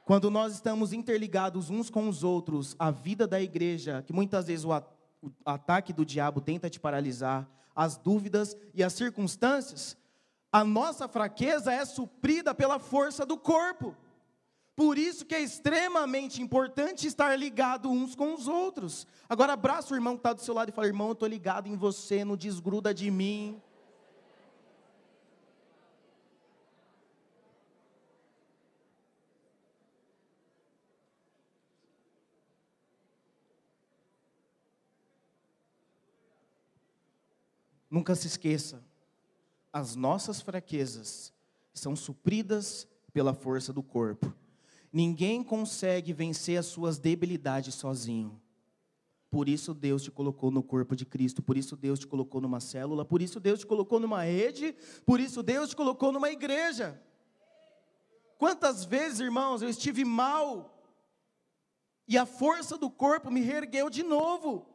Quando 0.05 0.31
nós 0.31 0.53
estamos 0.53 0.91
interligados 0.91 1.69
uns 1.69 1.89
com 1.89 2.09
os 2.09 2.23
outros, 2.23 2.75
a 2.79 2.89
vida 2.89 3.27
da 3.27 3.39
igreja, 3.39 4.01
que 4.01 4.11
muitas 4.13 4.47
vezes 4.47 4.65
o, 4.65 4.71
ataque 5.45 5.93
do 5.93 6.05
diabo 6.05 6.41
tenta 6.41 6.69
te 6.69 6.79
paralisar, 6.79 7.47
as 7.75 7.95
dúvidas 7.95 8.57
e 8.73 8.83
as 8.83 8.93
circunstâncias, 8.93 9.95
a 10.51 10.63
nossa 10.63 11.07
fraqueza 11.07 11.71
é 11.71 11.85
suprida 11.85 12.53
pela 12.55 12.79
força 12.79 13.25
do 13.25 13.37
corpo. 13.37 13.95
Por 14.75 14.97
isso 14.97 15.25
que 15.25 15.35
é 15.35 15.41
extremamente 15.41 16.41
importante 16.41 17.05
estar 17.05 17.35
ligado 17.35 17.91
uns 17.91 18.15
com 18.15 18.33
os 18.33 18.47
outros. 18.47 19.05
Agora 19.27 19.53
abraça 19.53 19.93
o 19.93 19.97
irmão 19.97 20.15
que 20.15 20.21
está 20.21 20.33
do 20.33 20.41
seu 20.41 20.53
lado 20.53 20.69
e 20.69 20.71
fala: 20.71 20.87
irmão, 20.87 21.07
eu 21.07 21.13
estou 21.13 21.27
ligado 21.27 21.67
em 21.67 21.75
você, 21.75 22.23
não 22.23 22.37
desgruda 22.37 22.93
de 22.93 23.11
mim. 23.11 23.61
Nunca 37.91 38.15
se 38.15 38.27
esqueça, 38.27 38.83
as 39.71 39.95
nossas 39.95 40.41
fraquezas 40.41 41.33
são 41.73 41.95
supridas 41.95 42.87
pela 43.13 43.33
força 43.33 43.71
do 43.71 43.83
corpo. 43.83 44.33
Ninguém 44.91 45.43
consegue 45.43 46.13
vencer 46.13 46.57
as 46.57 46.65
suas 46.65 46.97
debilidades 46.97 47.75
sozinho. 47.75 48.41
Por 49.29 49.47
isso 49.47 49.75
Deus 49.75 50.01
te 50.01 50.09
colocou 50.09 50.49
no 50.49 50.63
corpo 50.63 50.95
de 50.95 51.05
Cristo, 51.05 51.43
por 51.43 51.55
isso 51.55 51.75
Deus 51.75 51.99
te 51.99 52.07
colocou 52.07 52.41
numa 52.41 52.59
célula, 52.59 53.05
por 53.05 53.21
isso 53.21 53.39
Deus 53.39 53.59
te 53.59 53.67
colocou 53.67 53.99
numa 53.99 54.23
rede, 54.23 54.75
por 55.05 55.19
isso 55.19 55.43
Deus 55.43 55.69
te 55.69 55.75
colocou 55.75 56.11
numa 56.11 56.31
igreja. 56.31 56.99
Quantas 58.39 58.83
vezes, 58.83 59.19
irmãos, 59.19 59.61
eu 59.61 59.69
estive 59.69 60.03
mal 60.03 60.75
e 62.07 62.17
a 62.17 62.25
força 62.25 62.75
do 62.75 62.89
corpo 62.89 63.29
me 63.29 63.41
reergueu 63.41 63.87
de 63.87 64.01
novo. 64.01 64.65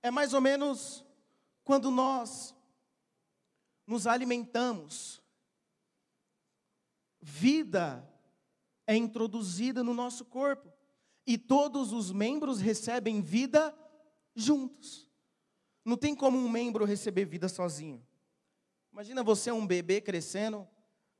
É 0.00 0.10
mais 0.10 0.32
ou 0.32 0.40
menos 0.40 1.04
quando 1.64 1.90
nós 1.90 2.54
nos 3.90 4.06
alimentamos, 4.06 5.20
vida 7.20 8.08
é 8.86 8.94
introduzida 8.94 9.82
no 9.82 9.92
nosso 9.92 10.24
corpo 10.24 10.72
e 11.26 11.36
todos 11.36 11.92
os 11.92 12.12
membros 12.12 12.60
recebem 12.60 13.20
vida 13.20 13.76
juntos. 14.32 15.10
Não 15.84 15.96
tem 15.96 16.14
como 16.14 16.38
um 16.38 16.48
membro 16.48 16.84
receber 16.84 17.24
vida 17.24 17.48
sozinho. 17.48 18.00
Imagina 18.92 19.24
você 19.24 19.50
um 19.50 19.66
bebê 19.66 20.00
crescendo, 20.00 20.68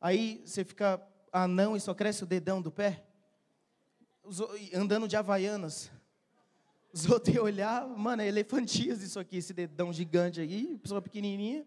aí 0.01 0.41
você 0.47 0.65
fica 0.65 1.05
anão 1.33 1.77
e 1.77 1.81
só 1.81 1.93
cresce 1.93 2.23
o 2.23 2.27
dedão 2.27 2.63
do 2.63 2.71
pé, 2.71 3.05
andando 4.73 5.09
de 5.09 5.17
havaianas. 5.17 5.91
Os 6.93 7.11
outros 7.11 7.37
olhar, 7.37 7.85
mano, 7.89 8.23
é 8.23 8.29
elefantias 8.29 9.03
isso 9.03 9.19
aqui, 9.19 9.39
esse 9.39 9.53
dedão 9.53 9.93
gigante 9.93 10.41
aí, 10.41 10.79
pessoa 10.79 11.03
pequenininha. 11.03 11.67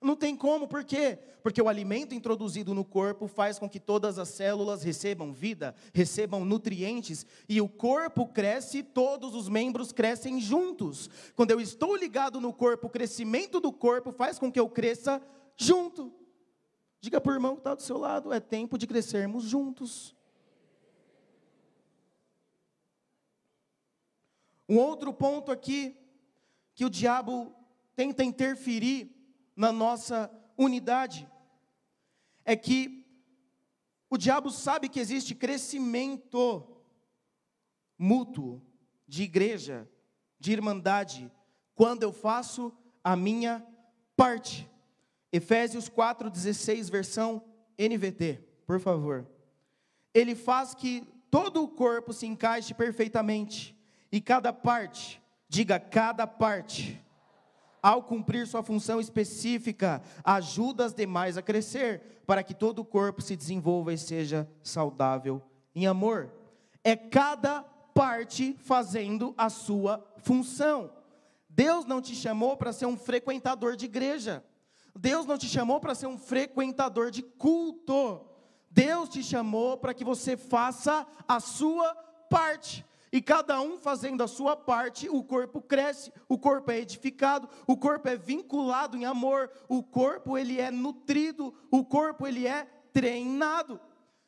Não 0.00 0.14
tem 0.14 0.36
como, 0.36 0.68
por 0.68 0.84
quê? 0.84 1.18
Porque 1.42 1.60
o 1.60 1.68
alimento 1.68 2.14
introduzido 2.14 2.72
no 2.72 2.84
corpo 2.84 3.26
faz 3.26 3.58
com 3.58 3.68
que 3.68 3.80
todas 3.80 4.16
as 4.16 4.28
células 4.28 4.84
recebam 4.84 5.32
vida, 5.32 5.74
recebam 5.92 6.44
nutrientes, 6.44 7.26
e 7.48 7.60
o 7.60 7.68
corpo 7.68 8.26
cresce, 8.26 8.82
todos 8.82 9.34
os 9.34 9.48
membros 9.48 9.90
crescem 9.90 10.40
juntos. 10.40 11.10
Quando 11.34 11.50
eu 11.50 11.60
estou 11.60 11.96
ligado 11.96 12.40
no 12.40 12.52
corpo, 12.52 12.86
o 12.86 12.90
crescimento 12.90 13.58
do 13.58 13.72
corpo 13.72 14.12
faz 14.12 14.38
com 14.38 14.52
que 14.52 14.60
eu 14.60 14.68
cresça 14.68 15.20
junto. 15.56 16.12
Diga 17.00 17.20
para 17.20 17.32
o 17.32 17.34
irmão 17.34 17.54
que 17.54 17.60
está 17.60 17.74
do 17.74 17.82
seu 17.82 17.98
lado: 17.98 18.32
é 18.32 18.38
tempo 18.38 18.78
de 18.78 18.86
crescermos 18.86 19.42
juntos. 19.44 20.14
Um 24.68 24.76
outro 24.76 25.12
ponto 25.12 25.50
aqui, 25.50 25.96
que 26.74 26.84
o 26.84 26.90
diabo 26.90 27.52
tenta 27.96 28.22
interferir 28.22 29.17
na 29.58 29.72
nossa 29.72 30.30
unidade 30.56 31.28
é 32.44 32.54
que 32.54 33.04
o 34.08 34.16
diabo 34.16 34.52
sabe 34.52 34.88
que 34.88 35.00
existe 35.00 35.34
crescimento 35.34 36.64
mútuo 37.98 38.62
de 39.04 39.24
igreja, 39.24 39.90
de 40.38 40.52
irmandade, 40.52 41.28
quando 41.74 42.04
eu 42.04 42.12
faço 42.12 42.72
a 43.02 43.16
minha 43.16 43.66
parte. 44.16 44.70
Efésios 45.32 45.88
4:16, 45.88 46.88
versão 46.88 47.42
NVT, 47.76 48.40
por 48.64 48.78
favor. 48.78 49.28
Ele 50.14 50.36
faz 50.36 50.72
que 50.72 51.04
todo 51.32 51.64
o 51.64 51.68
corpo 51.68 52.12
se 52.12 52.26
encaixe 52.26 52.72
perfeitamente 52.74 53.76
e 54.12 54.20
cada 54.20 54.52
parte, 54.52 55.20
diga 55.48 55.80
cada 55.80 56.28
parte, 56.28 57.04
ao 57.88 58.02
cumprir 58.02 58.46
sua 58.46 58.62
função 58.62 59.00
específica, 59.00 60.02
ajuda 60.22 60.84
as 60.84 60.92
demais 60.92 61.38
a 61.38 61.42
crescer, 61.42 62.22
para 62.26 62.42
que 62.42 62.52
todo 62.52 62.80
o 62.80 62.84
corpo 62.84 63.22
se 63.22 63.34
desenvolva 63.34 63.94
e 63.94 63.96
seja 63.96 64.46
saudável 64.62 65.40
em 65.74 65.86
amor. 65.86 66.30
É 66.84 66.94
cada 66.94 67.62
parte 67.62 68.54
fazendo 68.62 69.34
a 69.38 69.48
sua 69.48 70.06
função. 70.18 70.90
Deus 71.48 71.86
não 71.86 72.02
te 72.02 72.14
chamou 72.14 72.58
para 72.58 72.74
ser 72.74 72.84
um 72.84 72.94
frequentador 72.94 73.74
de 73.74 73.86
igreja. 73.86 74.44
Deus 74.94 75.24
não 75.24 75.38
te 75.38 75.48
chamou 75.48 75.80
para 75.80 75.94
ser 75.94 76.08
um 76.08 76.18
frequentador 76.18 77.10
de 77.10 77.22
culto. 77.22 78.20
Deus 78.70 79.08
te 79.08 79.22
chamou 79.22 79.78
para 79.78 79.94
que 79.94 80.04
você 80.04 80.36
faça 80.36 81.06
a 81.26 81.40
sua 81.40 81.94
parte. 82.28 82.84
E 83.12 83.20
cada 83.22 83.60
um 83.60 83.78
fazendo 83.78 84.22
a 84.22 84.28
sua 84.28 84.56
parte, 84.56 85.08
o 85.08 85.22
corpo 85.22 85.60
cresce, 85.60 86.12
o 86.28 86.38
corpo 86.38 86.70
é 86.70 86.78
edificado, 86.78 87.48
o 87.66 87.76
corpo 87.76 88.08
é 88.08 88.16
vinculado 88.16 88.96
em 88.96 89.04
amor, 89.04 89.50
o 89.68 89.82
corpo 89.82 90.36
ele 90.36 90.60
é 90.60 90.70
nutrido, 90.70 91.54
o 91.70 91.84
corpo 91.84 92.26
ele 92.26 92.46
é 92.46 92.66
treinado. 92.92 93.80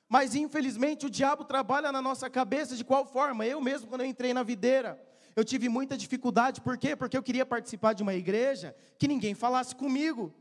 Mas 0.08 0.34
infelizmente 0.34 1.06
o 1.06 1.10
diabo 1.10 1.44
trabalha 1.44 1.92
na 1.92 2.02
nossa 2.02 2.28
cabeça 2.28 2.74
de 2.74 2.84
qual 2.84 3.04
forma? 3.04 3.46
Eu 3.46 3.60
mesmo, 3.60 3.86
quando 3.86 4.00
eu 4.00 4.06
entrei 4.06 4.34
na 4.34 4.42
videira, 4.42 5.00
eu 5.36 5.44
tive 5.44 5.68
muita 5.68 5.96
dificuldade, 5.96 6.60
por 6.60 6.76
quê? 6.76 6.96
Porque 6.96 7.16
eu 7.16 7.22
queria 7.22 7.46
participar 7.46 7.92
de 7.92 8.02
uma 8.02 8.14
igreja 8.14 8.74
que 8.98 9.06
ninguém 9.06 9.34
falasse 9.34 9.74
comigo. 9.74 10.34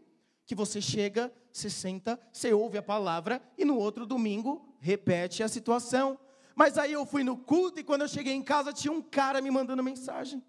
Que 0.45 0.55
você 0.55 0.81
chega, 0.81 1.31
você 1.53 1.69
senta, 1.69 2.19
você 2.31 2.51
ouve 2.51 2.77
a 2.77 2.81
palavra 2.81 3.39
e 3.55 3.63
no 3.63 3.77
outro 3.77 4.05
domingo 4.05 4.65
repete 4.79 5.43
a 5.43 5.47
situação. 5.47 6.17
Mas 6.59 6.77
aí 6.77 6.91
eu 6.91 7.05
fui 7.05 7.23
no 7.23 7.37
culto 7.37 7.79
e 7.79 7.85
quando 7.85 8.01
eu 8.01 8.07
cheguei 8.09 8.33
em 8.33 8.43
casa 8.43 8.73
tinha 8.73 8.91
um 8.91 9.01
cara 9.01 9.39
me 9.41 9.49
mandando 9.49 9.81
mensagem. 9.81 10.43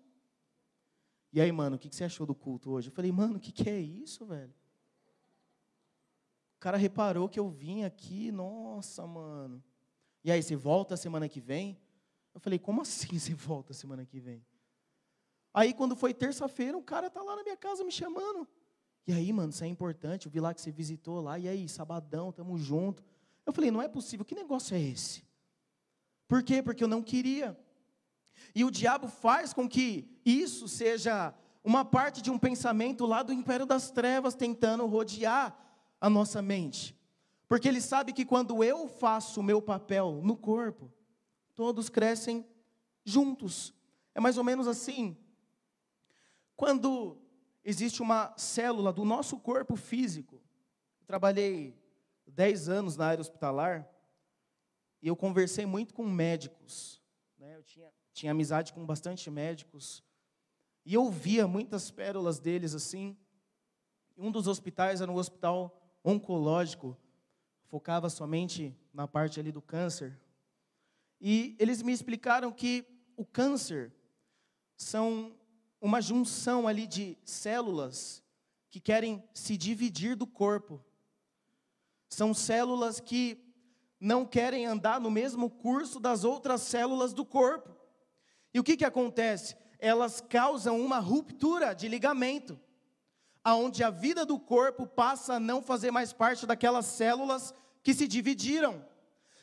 E 1.32 1.40
aí, 1.40 1.52
mano, 1.52 1.76
o 1.76 1.78
que 1.78 1.88
você 1.88 2.02
achou 2.02 2.26
do 2.26 2.34
culto 2.34 2.72
hoje? 2.72 2.88
Eu 2.88 2.92
falei, 2.92 3.12
mano, 3.12 3.36
o 3.36 3.40
que, 3.40 3.70
é 3.70 3.78
isso, 3.78 4.26
velho? 4.26 4.52
O 6.56 6.58
cara 6.58 6.76
reparou 6.76 7.28
que 7.28 7.38
eu 7.38 7.48
vim 7.48 7.84
aqui, 7.84 8.32
nossa, 8.32 9.06
mano. 9.06 9.62
E 10.24 10.32
aí, 10.32 10.42
você 10.42 10.56
volta 10.56 10.96
semana 10.96 11.28
que 11.28 11.40
vem? 11.40 11.78
Eu 12.34 12.40
falei, 12.40 12.58
como 12.58 12.82
assim 12.82 13.16
você 13.16 13.32
volta 13.32 13.72
semana 13.72 14.04
que 14.04 14.18
vem? 14.18 14.44
Aí, 15.54 15.72
quando 15.72 15.94
foi 15.94 16.12
terça-feira, 16.12 16.76
um 16.76 16.82
cara 16.82 17.08
tá 17.08 17.22
lá 17.22 17.36
na 17.36 17.44
minha 17.44 17.56
casa 17.56 17.84
me 17.84 17.92
chamando. 17.92 18.48
E 19.06 19.12
aí, 19.12 19.32
mano, 19.32 19.50
isso 19.50 19.62
é 19.62 19.68
importante. 19.68 20.26
Eu 20.26 20.32
vi 20.32 20.40
lá 20.40 20.52
que 20.52 20.60
você 20.60 20.72
visitou 20.72 21.20
lá. 21.20 21.38
E 21.38 21.46
aí, 21.46 21.68
sabadão, 21.68 22.32
tamo 22.32 22.58
junto. 22.58 23.00
Eu 23.46 23.52
falei, 23.52 23.70
não 23.70 23.80
é 23.80 23.86
possível. 23.86 24.26
Que 24.26 24.34
negócio 24.34 24.74
é 24.74 24.80
esse? 24.80 25.29
Por 26.30 26.44
quê? 26.44 26.62
Porque 26.62 26.84
eu 26.84 26.88
não 26.88 27.02
queria. 27.02 27.58
E 28.54 28.64
o 28.64 28.70
diabo 28.70 29.08
faz 29.08 29.52
com 29.52 29.68
que 29.68 30.08
isso 30.24 30.68
seja 30.68 31.34
uma 31.64 31.84
parte 31.84 32.22
de 32.22 32.30
um 32.30 32.38
pensamento 32.38 33.04
lá 33.04 33.24
do 33.24 33.32
império 33.32 33.66
das 33.66 33.90
trevas, 33.90 34.36
tentando 34.36 34.86
rodear 34.86 35.58
a 36.00 36.08
nossa 36.08 36.40
mente. 36.40 36.96
Porque 37.48 37.66
ele 37.66 37.80
sabe 37.80 38.12
que 38.12 38.24
quando 38.24 38.62
eu 38.62 38.86
faço 38.86 39.40
o 39.40 39.42
meu 39.42 39.60
papel 39.60 40.20
no 40.22 40.36
corpo, 40.36 40.88
todos 41.56 41.88
crescem 41.88 42.46
juntos. 43.04 43.74
É 44.14 44.20
mais 44.20 44.38
ou 44.38 44.44
menos 44.44 44.68
assim. 44.68 45.16
Quando 46.54 47.18
existe 47.64 48.00
uma 48.02 48.32
célula 48.36 48.92
do 48.92 49.04
nosso 49.04 49.36
corpo 49.36 49.74
físico, 49.74 50.40
trabalhei 51.08 51.76
10 52.24 52.68
anos 52.68 52.96
na 52.96 53.06
área 53.06 53.20
hospitalar, 53.20 53.89
e 55.02 55.08
eu 55.08 55.16
conversei 55.16 55.66
muito 55.66 55.94
com 55.94 56.04
médicos. 56.04 57.00
Né? 57.38 57.56
Eu 57.56 57.62
tinha, 57.62 57.92
tinha 58.12 58.32
amizade 58.32 58.72
com 58.72 58.84
bastante 58.84 59.30
médicos. 59.30 60.04
E 60.84 60.94
eu 60.94 61.10
via 61.10 61.46
muitas 61.46 61.90
pérolas 61.90 62.38
deles 62.38 62.74
assim. 62.74 63.16
Um 64.16 64.30
dos 64.30 64.46
hospitais 64.46 65.00
era 65.00 65.10
um 65.10 65.16
hospital 65.16 65.76
oncológico, 66.04 66.96
focava 67.66 68.10
somente 68.10 68.76
na 68.92 69.06
parte 69.06 69.40
ali 69.40 69.52
do 69.52 69.62
câncer. 69.62 70.18
E 71.20 71.56
eles 71.58 71.82
me 71.82 71.92
explicaram 71.92 72.50
que 72.52 72.84
o 73.16 73.24
câncer 73.24 73.92
são 74.76 75.34
uma 75.80 76.00
junção 76.00 76.66
ali 76.66 76.86
de 76.86 77.16
células 77.24 78.22
que 78.70 78.80
querem 78.80 79.22
se 79.34 79.56
dividir 79.56 80.14
do 80.14 80.26
corpo. 80.26 80.82
São 82.08 82.32
células 82.34 83.00
que 83.00 83.49
não 84.00 84.24
querem 84.24 84.64
andar 84.64 84.98
no 84.98 85.10
mesmo 85.10 85.50
curso 85.50 86.00
das 86.00 86.24
outras 86.24 86.62
células 86.62 87.12
do 87.12 87.24
corpo. 87.24 87.76
E 88.54 88.58
o 88.58 88.64
que, 88.64 88.76
que 88.76 88.84
acontece? 88.84 89.54
Elas 89.78 90.20
causam 90.20 90.80
uma 90.80 90.98
ruptura 90.98 91.74
de 91.74 91.86
ligamento, 91.86 92.58
aonde 93.44 93.84
a 93.84 93.90
vida 93.90 94.24
do 94.24 94.38
corpo 94.38 94.86
passa 94.86 95.34
a 95.34 95.40
não 95.40 95.62
fazer 95.62 95.90
mais 95.90 96.12
parte 96.12 96.46
daquelas 96.46 96.86
células 96.86 97.54
que 97.82 97.92
se 97.92 98.08
dividiram. 98.08 98.84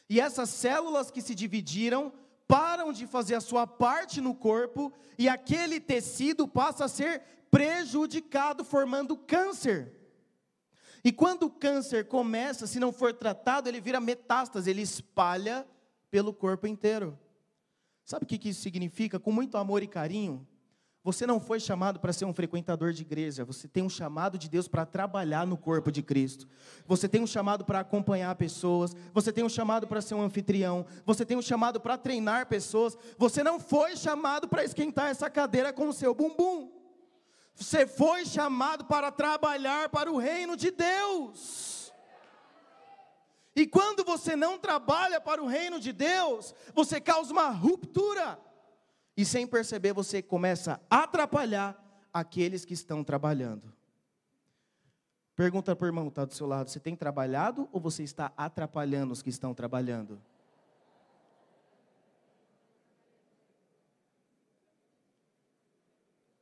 E 0.10 0.20
essas 0.20 0.50
células 0.50 1.12
que 1.12 1.22
se 1.22 1.36
dividiram 1.36 2.12
param 2.48 2.94
de 2.94 3.06
fazer 3.06 3.36
a 3.36 3.42
sua 3.42 3.68
parte 3.68 4.22
no 4.22 4.34
corpo 4.34 4.92
e 5.18 5.28
aquele 5.28 5.80
tecido 5.80 6.48
passa 6.48 6.86
a 6.86 6.90
ser 6.90 7.22
prejudicado, 7.52 8.64
formando 8.64 9.18
câncer. 9.18 9.97
E 11.08 11.12
quando 11.14 11.44
o 11.44 11.50
câncer 11.50 12.06
começa, 12.06 12.68
se 12.68 12.82
não 12.82 12.92
for 12.92 13.14
tratado, 13.14 13.70
ele 13.70 13.80
vira 13.80 13.98
metástase, 13.98 14.70
ele 14.70 14.82
espalha 14.82 15.66
pelo 16.12 16.34
corpo 16.34 16.68
inteiro. 16.68 17.18
Sabe 18.04 18.26
o 18.26 18.28
que 18.28 18.50
isso 18.50 18.60
significa? 18.60 19.18
Com 19.18 19.32
muito 19.32 19.56
amor 19.56 19.82
e 19.82 19.88
carinho, 19.88 20.46
você 21.02 21.26
não 21.26 21.40
foi 21.40 21.62
chamado 21.62 21.98
para 21.98 22.12
ser 22.12 22.26
um 22.26 22.34
frequentador 22.34 22.92
de 22.92 23.04
igreja, 23.04 23.46
você 23.46 23.70
tem 23.70 23.84
um 23.84 23.90
chamado 23.90 24.38
de 24.38 24.50
Deus 24.50 24.68
para 24.68 24.86
trabalhar 24.86 25.48
no 25.48 25.56
corpo 25.56 25.94
de 25.94 26.04
Cristo. 26.04 26.46
Você 26.86 27.08
tem 27.08 27.22
um 27.22 27.28
chamado 27.28 27.64
para 27.64 27.80
acompanhar 27.80 28.36
pessoas, 28.36 28.94
você 29.14 29.32
tem 29.32 29.46
um 29.46 29.50
chamado 29.50 29.88
para 29.88 30.02
ser 30.02 30.14
um 30.14 30.22
anfitrião, 30.22 30.86
você 31.06 31.26
tem 31.26 31.38
um 31.38 31.42
chamado 31.42 31.80
para 31.80 31.98
treinar 31.98 32.48
pessoas. 32.48 32.98
Você 33.18 33.42
não 33.42 33.62
foi 33.62 33.96
chamado 33.96 34.46
para 34.46 34.66
esquentar 34.66 35.10
essa 35.10 35.30
cadeira 35.30 35.72
com 35.72 35.88
o 35.88 35.94
seu 35.94 36.14
bumbum. 36.14 36.77
Você 37.58 37.88
foi 37.88 38.24
chamado 38.24 38.86
para 38.86 39.12
trabalhar 39.12 39.90
para 39.90 40.12
o 40.12 40.18
reino 40.18 40.56
de 40.56 40.70
Deus. 40.70 41.92
E 43.56 43.66
quando 43.66 44.04
você 44.04 44.36
não 44.36 44.60
trabalha 44.60 45.20
para 45.20 45.42
o 45.42 45.48
reino 45.48 45.80
de 45.80 45.92
Deus, 45.92 46.54
você 46.76 47.02
causa 47.02 47.34
uma 47.34 47.50
ruptura 47.50 48.40
e 49.18 49.26
sem 49.26 49.48
perceber 49.48 49.92
você 49.92 50.22
começa 50.22 50.80
a 50.88 51.04
atrapalhar 51.04 51.84
aqueles 52.14 52.64
que 52.64 52.76
estão 52.76 53.04
trabalhando. 53.04 53.74
Pergunta 55.36 55.76
para 55.76 55.86
o 55.86 55.88
irmão 55.88 56.06
que 56.06 56.12
está 56.12 56.26
do 56.26 56.36
seu 56.36 56.46
lado: 56.46 56.70
você 56.70 56.80
tem 56.80 56.96
trabalhado 56.96 57.68
ou 57.72 57.82
você 57.82 58.04
está 58.04 58.32
atrapalhando 58.38 59.14
os 59.14 59.24
que 59.24 59.32
estão 59.32 59.56
trabalhando? 59.56 60.22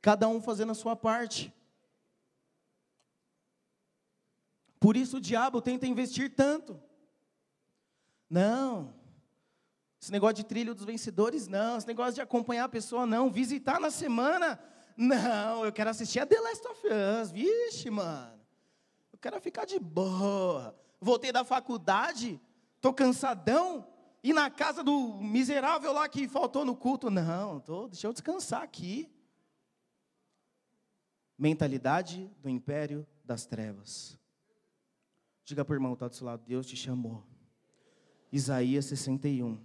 Cada 0.06 0.28
um 0.28 0.40
fazendo 0.40 0.70
a 0.70 0.74
sua 0.76 0.94
parte. 0.94 1.52
Por 4.78 4.96
isso 4.96 5.16
o 5.16 5.20
diabo 5.20 5.60
tenta 5.60 5.84
investir 5.84 6.32
tanto. 6.32 6.80
Não, 8.30 8.94
esse 10.00 10.12
negócio 10.12 10.36
de 10.36 10.44
trilho 10.44 10.76
dos 10.76 10.84
vencedores, 10.84 11.48
não. 11.48 11.76
Esse 11.76 11.88
negócio 11.88 12.14
de 12.14 12.20
acompanhar 12.20 12.66
a 12.66 12.68
pessoa, 12.68 13.04
não. 13.04 13.28
Visitar 13.28 13.80
na 13.80 13.90
semana, 13.90 14.60
não. 14.96 15.64
Eu 15.64 15.72
quero 15.72 15.90
assistir 15.90 16.20
a 16.20 16.26
The 16.26 16.40
Last 16.40 16.68
of 16.68 16.82
Us. 16.86 17.32
Vixe, 17.32 17.90
mano. 17.90 18.40
Eu 19.12 19.18
quero 19.18 19.40
ficar 19.40 19.64
de 19.64 19.80
boa. 19.80 20.78
Voltei 21.00 21.32
da 21.32 21.42
faculdade, 21.44 22.40
tô 22.80 22.94
cansadão. 22.94 23.88
E 24.22 24.32
na 24.32 24.50
casa 24.50 24.84
do 24.84 25.18
miserável 25.20 25.92
lá 25.92 26.08
que 26.08 26.28
faltou 26.28 26.64
no 26.64 26.76
culto, 26.76 27.10
não. 27.10 27.58
Tô, 27.58 27.88
deixa 27.88 28.06
eu 28.06 28.12
descansar 28.12 28.62
aqui. 28.62 29.10
Mentalidade 31.38 32.30
do 32.42 32.48
império 32.48 33.06
das 33.24 33.44
trevas. 33.44 34.18
Diga 35.44 35.64
para 35.64 35.74
o 35.74 35.76
irmão 35.76 35.92
que 35.92 35.96
está 35.96 36.08
do 36.08 36.14
seu 36.14 36.26
lado, 36.26 36.42
Deus 36.46 36.66
te 36.66 36.76
chamou. 36.76 37.22
Isaías 38.32 38.86
61 38.86 39.58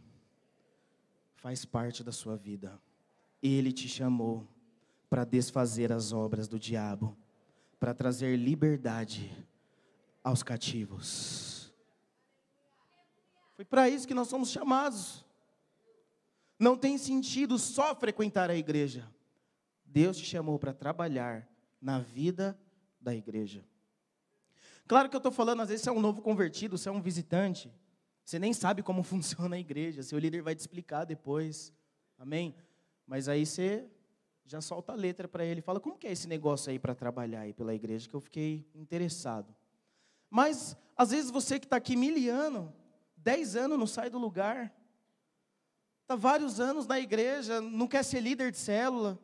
faz 1.35 1.65
parte 1.65 2.03
da 2.03 2.11
sua 2.11 2.37
vida. 2.37 2.79
Ele 3.41 3.71
te 3.71 3.87
chamou 3.87 4.47
para 5.09 5.25
desfazer 5.25 5.91
as 5.91 6.13
obras 6.13 6.47
do 6.47 6.59
diabo, 6.59 7.17
para 7.79 7.93
trazer 7.93 8.37
liberdade 8.37 9.31
aos 10.23 10.43
cativos. 10.43 11.73
Foi 13.55 13.65
para 13.65 13.89
isso 13.89 14.07
que 14.07 14.13
nós 14.13 14.27
somos 14.27 14.49
chamados. 14.49 15.25
Não 16.59 16.77
tem 16.77 16.97
sentido 16.97 17.57
só 17.57 17.95
frequentar 17.95 18.49
a 18.49 18.55
igreja. 18.55 19.11
Deus 19.83 20.17
te 20.17 20.25
chamou 20.25 20.59
para 20.59 20.73
trabalhar 20.73 21.50
na 21.81 21.99
vida 21.99 22.57
da 22.99 23.15
igreja. 23.15 23.65
Claro 24.87 25.09
que 25.09 25.15
eu 25.15 25.19
estou 25.19 25.31
falando, 25.31 25.61
às 25.61 25.69
vezes, 25.69 25.83
você 25.83 25.89
é 25.89 25.93
um 25.93 26.01
novo 26.01 26.21
convertido, 26.21 26.77
você 26.77 26.89
é 26.89 26.91
um 26.91 27.01
visitante. 27.01 27.71
Você 28.23 28.37
nem 28.37 28.53
sabe 28.53 28.83
como 28.83 29.03
funciona 29.03 29.55
a 29.55 29.59
igreja, 29.59 30.03
seu 30.03 30.19
líder 30.19 30.41
vai 30.41 30.55
te 30.55 30.59
explicar 30.59 31.05
depois. 31.05 31.73
Amém? 32.17 32.55
Mas 33.07 33.27
aí 33.27 33.45
você 33.45 33.89
já 34.45 34.61
solta 34.61 34.91
a 34.91 34.95
letra 34.95 35.27
para 35.27 35.43
ele, 35.43 35.61
fala: 35.61 35.79
"Como 35.79 35.97
que 35.97 36.07
é 36.07 36.11
esse 36.11 36.27
negócio 36.27 36.69
aí 36.69 36.77
para 36.77 36.93
trabalhar 36.93 37.41
aí 37.41 37.53
pela 37.53 37.73
igreja 37.73 38.07
que 38.07 38.15
eu 38.15 38.21
fiquei 38.21 38.67
interessado?" 38.75 39.55
Mas 40.29 40.77
às 40.95 41.11
vezes 41.11 41.31
você 41.31 41.59
que 41.59 41.65
está 41.65 41.77
aqui 41.77 41.95
miliano, 41.95 42.73
dez 43.17 43.55
anos 43.55 43.77
não 43.77 43.87
sai 43.87 44.09
do 44.09 44.17
lugar, 44.17 44.73
está 46.03 46.15
vários 46.15 46.59
anos 46.59 46.87
na 46.87 46.99
igreja, 46.99 47.59
não 47.59 47.87
quer 47.87 48.03
ser 48.03 48.21
líder 48.21 48.51
de 48.51 48.57
célula, 48.57 49.19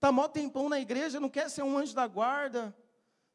está 0.00 0.10
mó 0.10 0.26
tempão 0.26 0.66
na 0.66 0.80
igreja, 0.80 1.20
não 1.20 1.28
quer 1.28 1.50
ser 1.50 1.62
um 1.62 1.76
anjo 1.76 1.94
da 1.94 2.06
guarda, 2.06 2.74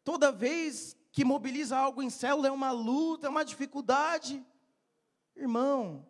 toda 0.04 0.32
vez 0.32 0.98
que 1.12 1.24
mobiliza 1.24 1.78
algo 1.78 2.02
em 2.02 2.10
célula 2.10 2.48
é 2.48 2.52
uma 2.52 2.72
luta, 2.72 3.28
é 3.28 3.30
uma 3.30 3.46
dificuldade. 3.46 4.44
Irmão, 5.36 6.04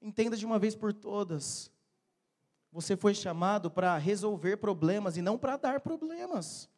entenda 0.00 0.34
de 0.34 0.46
uma 0.46 0.58
vez 0.58 0.74
por 0.74 0.94
todas. 0.94 1.70
Você 2.72 2.96
foi 2.96 3.14
chamado 3.14 3.70
para 3.70 3.98
resolver 3.98 4.56
problemas 4.56 5.18
e 5.18 5.22
não 5.22 5.36
para 5.36 5.58
dar 5.58 5.80
problemas. 5.80 6.70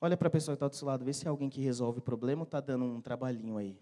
Olha 0.00 0.16
para 0.16 0.28
a 0.28 0.30
pessoa 0.30 0.54
que 0.54 0.56
está 0.56 0.68
do 0.68 0.74
seu 0.74 0.88
lado, 0.88 1.04
vê 1.04 1.12
se 1.12 1.26
é 1.26 1.28
alguém 1.28 1.50
que 1.50 1.60
resolve 1.60 2.00
problema 2.00 2.42
ou 2.42 2.46
está 2.46 2.60
dando 2.60 2.86
um 2.86 3.00
trabalhinho 3.00 3.58
aí. 3.58 3.78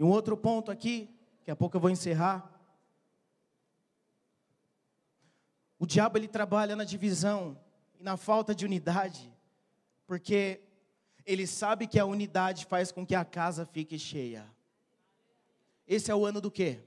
E 0.00 0.02
um 0.02 0.08
outro 0.08 0.34
ponto 0.34 0.70
aqui, 0.70 1.14
daqui 1.40 1.50
a 1.50 1.54
pouco 1.54 1.76
eu 1.76 1.80
vou 1.80 1.90
encerrar. 1.90 2.50
O 5.78 5.84
diabo 5.84 6.16
ele 6.16 6.26
trabalha 6.26 6.74
na 6.74 6.84
divisão 6.84 7.60
e 7.98 8.02
na 8.02 8.16
falta 8.16 8.54
de 8.54 8.64
unidade, 8.64 9.30
porque 10.06 10.62
ele 11.26 11.46
sabe 11.46 11.86
que 11.86 11.98
a 11.98 12.06
unidade 12.06 12.64
faz 12.64 12.90
com 12.90 13.04
que 13.04 13.14
a 13.14 13.26
casa 13.26 13.66
fique 13.66 13.98
cheia. 13.98 14.46
Esse 15.86 16.10
é 16.10 16.14
o 16.14 16.24
ano 16.24 16.40
do 16.40 16.50
quê? 16.50 16.80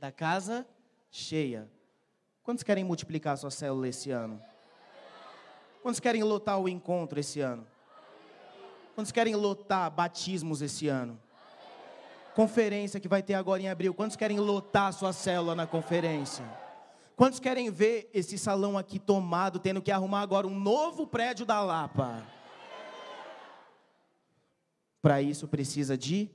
Da 0.00 0.10
casa 0.10 0.66
cheia. 1.08 1.70
Quantos 2.42 2.64
querem 2.64 2.82
multiplicar 2.82 3.34
a 3.34 3.36
sua 3.36 3.50
célula 3.52 3.86
esse 3.86 4.10
ano? 4.10 4.42
Quantos 5.80 6.00
querem 6.00 6.24
lotar 6.24 6.58
o 6.58 6.68
encontro 6.68 7.20
esse 7.20 7.38
ano? 7.38 7.64
Quantos 8.96 9.12
querem 9.12 9.36
lotar 9.36 9.88
batismos 9.88 10.62
esse 10.62 10.88
ano? 10.88 11.21
Conferência 12.34 13.00
que 13.00 13.08
vai 13.08 13.22
ter 13.22 13.34
agora 13.34 13.62
em 13.62 13.68
abril. 13.68 13.94
Quantos 13.94 14.16
querem 14.16 14.38
lotar 14.38 14.88
a 14.88 14.92
sua 14.92 15.12
célula 15.12 15.54
na 15.54 15.66
conferência? 15.66 16.44
Quantos 17.16 17.38
querem 17.38 17.70
ver 17.70 18.10
esse 18.12 18.38
salão 18.38 18.76
aqui 18.76 18.98
tomado, 18.98 19.58
tendo 19.58 19.82
que 19.82 19.90
arrumar 19.90 20.22
agora 20.22 20.46
um 20.46 20.58
novo 20.58 21.06
prédio 21.06 21.44
da 21.44 21.62
Lapa? 21.62 22.26
Para 25.00 25.20
isso 25.20 25.46
precisa 25.46 25.96
de 25.96 26.30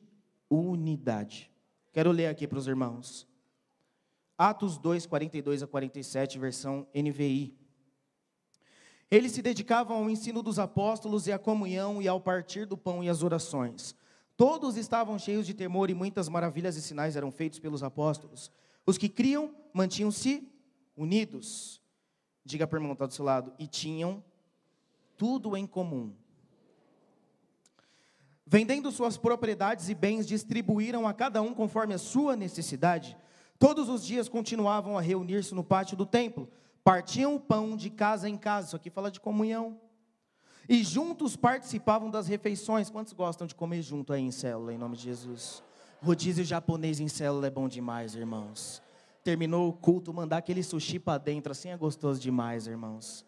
unidade. 0.49 1.51
Quero 1.91 2.11
ler 2.11 2.27
aqui 2.27 2.47
para 2.47 2.59
os 2.59 2.67
irmãos. 2.67 3.27
Atos 4.37 4.77
2, 4.77 5.07
42 5.07 5.63
a 5.63 5.67
47, 5.67 6.37
versão 6.37 6.87
NVI. 6.93 7.57
Eles 9.09 9.31
se 9.31 9.41
dedicavam 9.41 9.97
ao 9.97 10.09
ensino 10.09 10.43
dos 10.43 10.59
apóstolos 10.59 11.27
e 11.27 11.31
à 11.31 11.39
comunhão 11.39 12.01
e 12.01 12.07
ao 12.07 12.19
partir 12.19 12.65
do 12.65 12.77
pão 12.77 13.03
e 13.03 13.09
às 13.09 13.23
orações. 13.23 13.95
Todos 14.37 14.77
estavam 14.77 15.17
cheios 15.17 15.47
de 15.47 15.55
temor 15.55 15.89
e 15.89 15.95
muitas 15.95 16.29
maravilhas 16.29 16.77
e 16.77 16.81
sinais 16.81 17.15
eram 17.15 17.31
feitos 17.31 17.57
pelos 17.57 17.81
apóstolos. 17.81 18.51
Os 18.85 18.95
que 18.95 19.09
criam 19.09 19.51
mantinham-se 19.73 20.47
unidos. 20.95 21.81
Diga 22.45 22.67
para 22.67 22.79
o 22.79 22.85
que 22.85 22.91
está 22.93 23.07
do 23.07 23.13
seu 23.13 23.25
lado. 23.25 23.51
E 23.57 23.65
tinham 23.65 24.23
tudo 25.17 25.57
em 25.57 25.65
comum. 25.65 26.13
Vendendo 28.45 28.91
suas 28.91 29.17
propriedades 29.17 29.89
e 29.89 29.95
bens, 29.95 30.27
distribuíram 30.27 31.07
a 31.07 31.13
cada 31.13 31.41
um 31.41 31.53
conforme 31.53 31.95
a 31.95 31.97
sua 31.97 32.35
necessidade. 32.35 33.17
Todos 33.57 33.89
os 33.89 34.05
dias 34.05 34.29
continuavam 34.29 34.95
a 34.95 35.01
reunir-se 35.01 35.55
no 35.55 35.63
pátio 35.63 35.97
do 35.97 36.05
templo. 36.05 36.47
Partiam 36.83 37.35
o 37.35 37.39
pão 37.39 37.75
de 37.75 37.89
casa 37.89 38.29
em 38.29 38.37
casa. 38.37 38.67
Isso 38.67 38.75
aqui 38.75 38.91
fala 38.91 39.09
de 39.09 39.19
comunhão. 39.19 39.81
E 40.69 40.83
juntos 40.83 41.35
participavam 41.35 42.11
das 42.11 42.27
refeições. 42.27 42.89
Quantos 42.89 43.13
gostam 43.13 43.47
de 43.47 43.55
comer 43.55 43.81
junto 43.81 44.11
aí 44.11 44.21
em 44.21 44.31
célula, 44.31 44.73
em 44.73 44.77
nome 44.77 44.97
de 44.97 45.03
Jesus? 45.03 45.63
Rodízio 46.01 46.43
japonês 46.43 46.99
em 46.99 47.07
célula 47.07 47.47
é 47.47 47.49
bom 47.49 47.67
demais, 47.69 48.15
irmãos. 48.15 48.81
Terminou 49.23 49.69
o 49.69 49.73
culto, 49.73 50.13
mandar 50.13 50.37
aquele 50.37 50.61
sushi 50.61 50.99
para 50.99 51.17
dentro, 51.17 51.51
assim 51.51 51.69
é 51.69 51.77
gostoso 51.77 52.19
demais, 52.19 52.67
irmãos. 52.67 53.25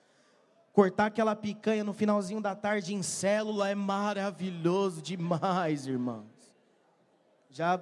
Cortar 0.73 1.07
aquela 1.07 1.35
picanha 1.35 1.83
no 1.83 1.93
finalzinho 1.93 2.41
da 2.41 2.55
tarde 2.55 2.93
em 2.93 3.01
célula 3.01 3.69
é 3.69 3.75
maravilhoso 3.75 5.01
demais, 5.01 5.87
irmãos. 5.87 6.27
Já 7.49 7.81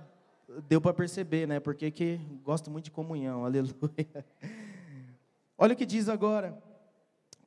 deu 0.67 0.79
para 0.79 0.93
perceber, 0.93 1.47
né? 1.47 1.59
Porque 1.59 1.91
que 1.91 2.19
gosto 2.43 2.71
muito 2.71 2.85
de 2.85 2.91
comunhão, 2.91 3.43
aleluia. 3.45 4.25
Olha 5.57 5.73
o 5.73 5.77
que 5.77 5.85
diz 5.85 6.07
agora 6.07 6.57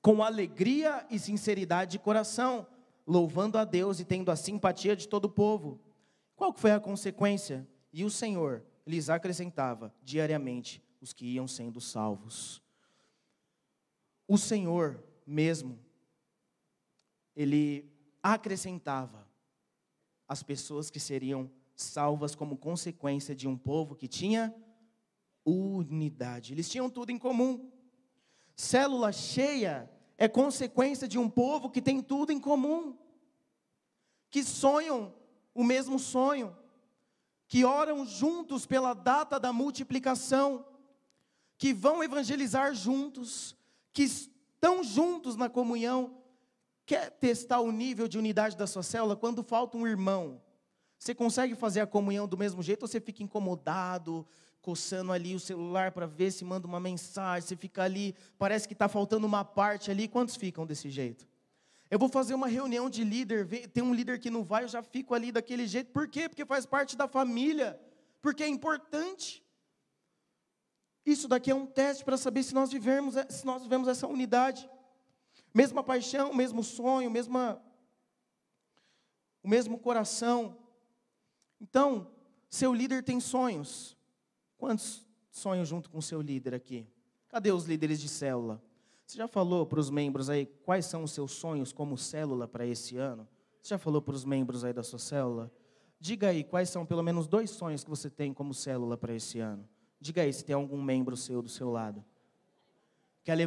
com 0.02 0.22
alegria 0.22 1.06
e 1.10 1.18
sinceridade 1.18 1.92
de 1.92 1.98
coração, 1.98 2.66
louvando 3.06 3.58
a 3.58 3.64
Deus 3.64 4.00
e 4.00 4.04
tendo 4.04 4.30
a 4.30 4.36
simpatia 4.36 4.96
de 4.96 5.08
todo 5.08 5.26
o 5.26 5.30
povo. 5.30 5.80
Qual 6.36 6.52
foi 6.52 6.72
a 6.72 6.80
consequência? 6.80 7.68
E 7.92 8.04
o 8.04 8.10
Senhor 8.10 8.64
lhes 8.86 9.10
acrescentava 9.10 9.94
diariamente 10.02 10.82
os 11.00 11.12
que 11.12 11.26
iam 11.26 11.46
sendo 11.46 11.80
salvos. 11.80 12.62
O 14.26 14.38
Senhor 14.38 15.02
mesmo, 15.26 15.78
ele 17.34 17.90
acrescentava 18.22 19.28
as 20.28 20.42
pessoas 20.42 20.90
que 20.90 21.00
seriam 21.00 21.50
salvas 21.74 22.34
como 22.34 22.56
consequência 22.56 23.34
de 23.34 23.48
um 23.48 23.56
povo 23.56 23.96
que 23.96 24.06
tinha 24.06 24.54
unidade. 25.44 26.52
Eles 26.52 26.68
tinham 26.68 26.88
tudo 26.88 27.10
em 27.10 27.18
comum. 27.18 27.70
Célula 28.61 29.11
cheia 29.11 29.90
é 30.18 30.29
consequência 30.29 31.09
de 31.09 31.18
um 31.18 31.31
povo 31.31 31.70
que 31.70 31.81
tem 31.81 32.03
tudo 32.03 32.31
em 32.31 32.38
comum, 32.38 32.94
que 34.29 34.44
sonham 34.44 35.14
o 35.55 35.64
mesmo 35.64 35.99
sonho, 35.99 36.55
que 37.49 37.64
oram 37.64 38.05
juntos 38.05 38.66
pela 38.66 38.92
data 38.92 39.40
da 39.40 39.51
multiplicação, 39.51 40.66
que 41.57 41.73
vão 41.73 42.05
evangelizar 42.05 42.75
juntos, 42.75 43.57
que 43.94 44.03
estão 44.03 44.85
juntos 44.85 45.37
na 45.37 45.49
comunhão. 45.49 46.18
Quer 46.85 47.12
testar 47.12 47.61
o 47.61 47.73
nível 47.73 48.07
de 48.07 48.18
unidade 48.18 48.59
da 48.59 48.66
sua 48.66 48.83
célula? 48.83 49.16
Quando 49.16 49.42
falta 49.42 49.79
um 49.79 49.87
irmão, 49.87 50.38
você 50.99 51.14
consegue 51.14 51.55
fazer 51.55 51.81
a 51.81 51.87
comunhão 51.87 52.29
do 52.29 52.37
mesmo 52.37 52.62
jeito 52.62 52.83
ou 52.83 52.88
você 52.88 53.01
fica 53.01 53.23
incomodado, 53.23 54.29
coçando 54.62 55.12
ali 55.12 55.35
o 55.35 55.40
celular 55.40 55.92
para 55.92 56.07
ver 56.07 56.31
se 56.31 56.44
manda 56.44 56.66
uma 56.66 56.81
mensagem, 56.81 57.49
você 57.49 57.57
fica 57.57 57.83
ali, 57.83 58.14
parece 58.38 58.66
que 58.68 58.75
está 58.75 58.88
faltando 58.88 59.27
uma 59.27 59.44
parte 59.44 59.90
ali. 59.90 60.07
Quantos 60.07 60.37
ficam 60.37 60.66
desse 60.66 60.90
jeito? 60.90 61.27
Eu 61.90 61.99
vou 61.99 62.09
fazer 62.09 62.35
uma 62.35 62.46
reunião 62.46 62.88
de 62.88 63.03
líder, 63.03 63.46
tem 63.68 63.83
um 63.83 63.92
líder 63.92 64.20
que 64.20 64.31
não 64.31 64.44
vai, 64.44 64.64
eu 64.64 64.68
já 64.68 64.83
fico 64.83 65.14
ali 65.14 65.33
daquele 65.33 65.66
jeito. 65.66 65.90
Por 65.90 66.07
quê? 66.07 66.29
Porque 66.29 66.46
faz 66.46 66.64
parte 66.64 66.96
da 66.96 67.09
família, 67.09 67.81
porque 68.23 68.44
é 68.44 68.49
importante. 68.49 69.44
Isso 71.05 71.27
daqui 71.27 71.51
é 71.51 71.55
um 71.55 71.66
teste 71.66 72.05
para 72.05 72.16
saber 72.16 72.42
se 72.42 72.55
nós 72.55 72.70
vivemos, 72.70 73.16
se 73.29 73.44
nós 73.44 73.62
vivemos 73.62 73.88
essa 73.88 74.07
unidade. 74.07 74.70
Mesma 75.53 75.83
paixão, 75.83 76.33
mesmo 76.33 76.62
sonho, 76.62 77.11
mesma 77.11 77.61
o 79.42 79.49
mesmo 79.49 79.79
coração. 79.79 80.57
Então, 81.61 82.11
seu 82.49 82.75
líder 82.75 83.03
tem 83.03 83.20
sonhos. 83.20 83.96
Quantos 84.61 85.03
sonham 85.31 85.64
junto 85.64 85.88
com 85.88 86.03
seu 86.03 86.20
líder 86.20 86.55
aqui? 86.55 86.87
Cadê 87.31 87.51
os 87.51 87.64
líderes 87.64 87.99
de 87.99 88.11
célula? 88.11 88.62
Você 89.07 89.16
já 89.16 89.27
falou 89.27 89.64
para 89.64 89.81
os 89.81 89.88
membros 89.88 90.29
aí 90.29 90.44
quais 90.44 90.85
são 90.85 91.03
os 91.03 91.12
seus 91.12 91.33
sonhos 91.33 91.73
como 91.73 91.96
célula 91.96 92.46
para 92.46 92.66
esse 92.66 92.99
ano? 92.99 93.27
Você 93.62 93.70
já 93.70 93.79
falou 93.79 94.03
para 94.03 94.14
os 94.14 94.23
membros 94.23 94.62
aí 94.62 94.75
da 94.75 94.83
sua 94.83 94.99
célula? 94.99 95.51
Diga 95.99 96.29
aí 96.29 96.44
quais 96.44 96.68
são 96.68 96.85
pelo 96.85 97.03
menos 97.03 97.27
dois 97.27 97.49
sonhos 97.49 97.83
que 97.83 97.88
você 97.88 98.11
tem 98.11 98.35
como 98.35 98.53
célula 98.53 98.99
para 98.99 99.14
esse 99.14 99.40
ano. 99.40 99.66
Diga 99.99 100.20
aí 100.20 100.33
se 100.33 100.44
tem 100.44 100.55
algum 100.55 100.81
membro 100.81 101.16
seu 101.16 101.40
do 101.40 101.49
seu 101.49 101.70
lado. 101.70 102.05
Quer 103.25 103.38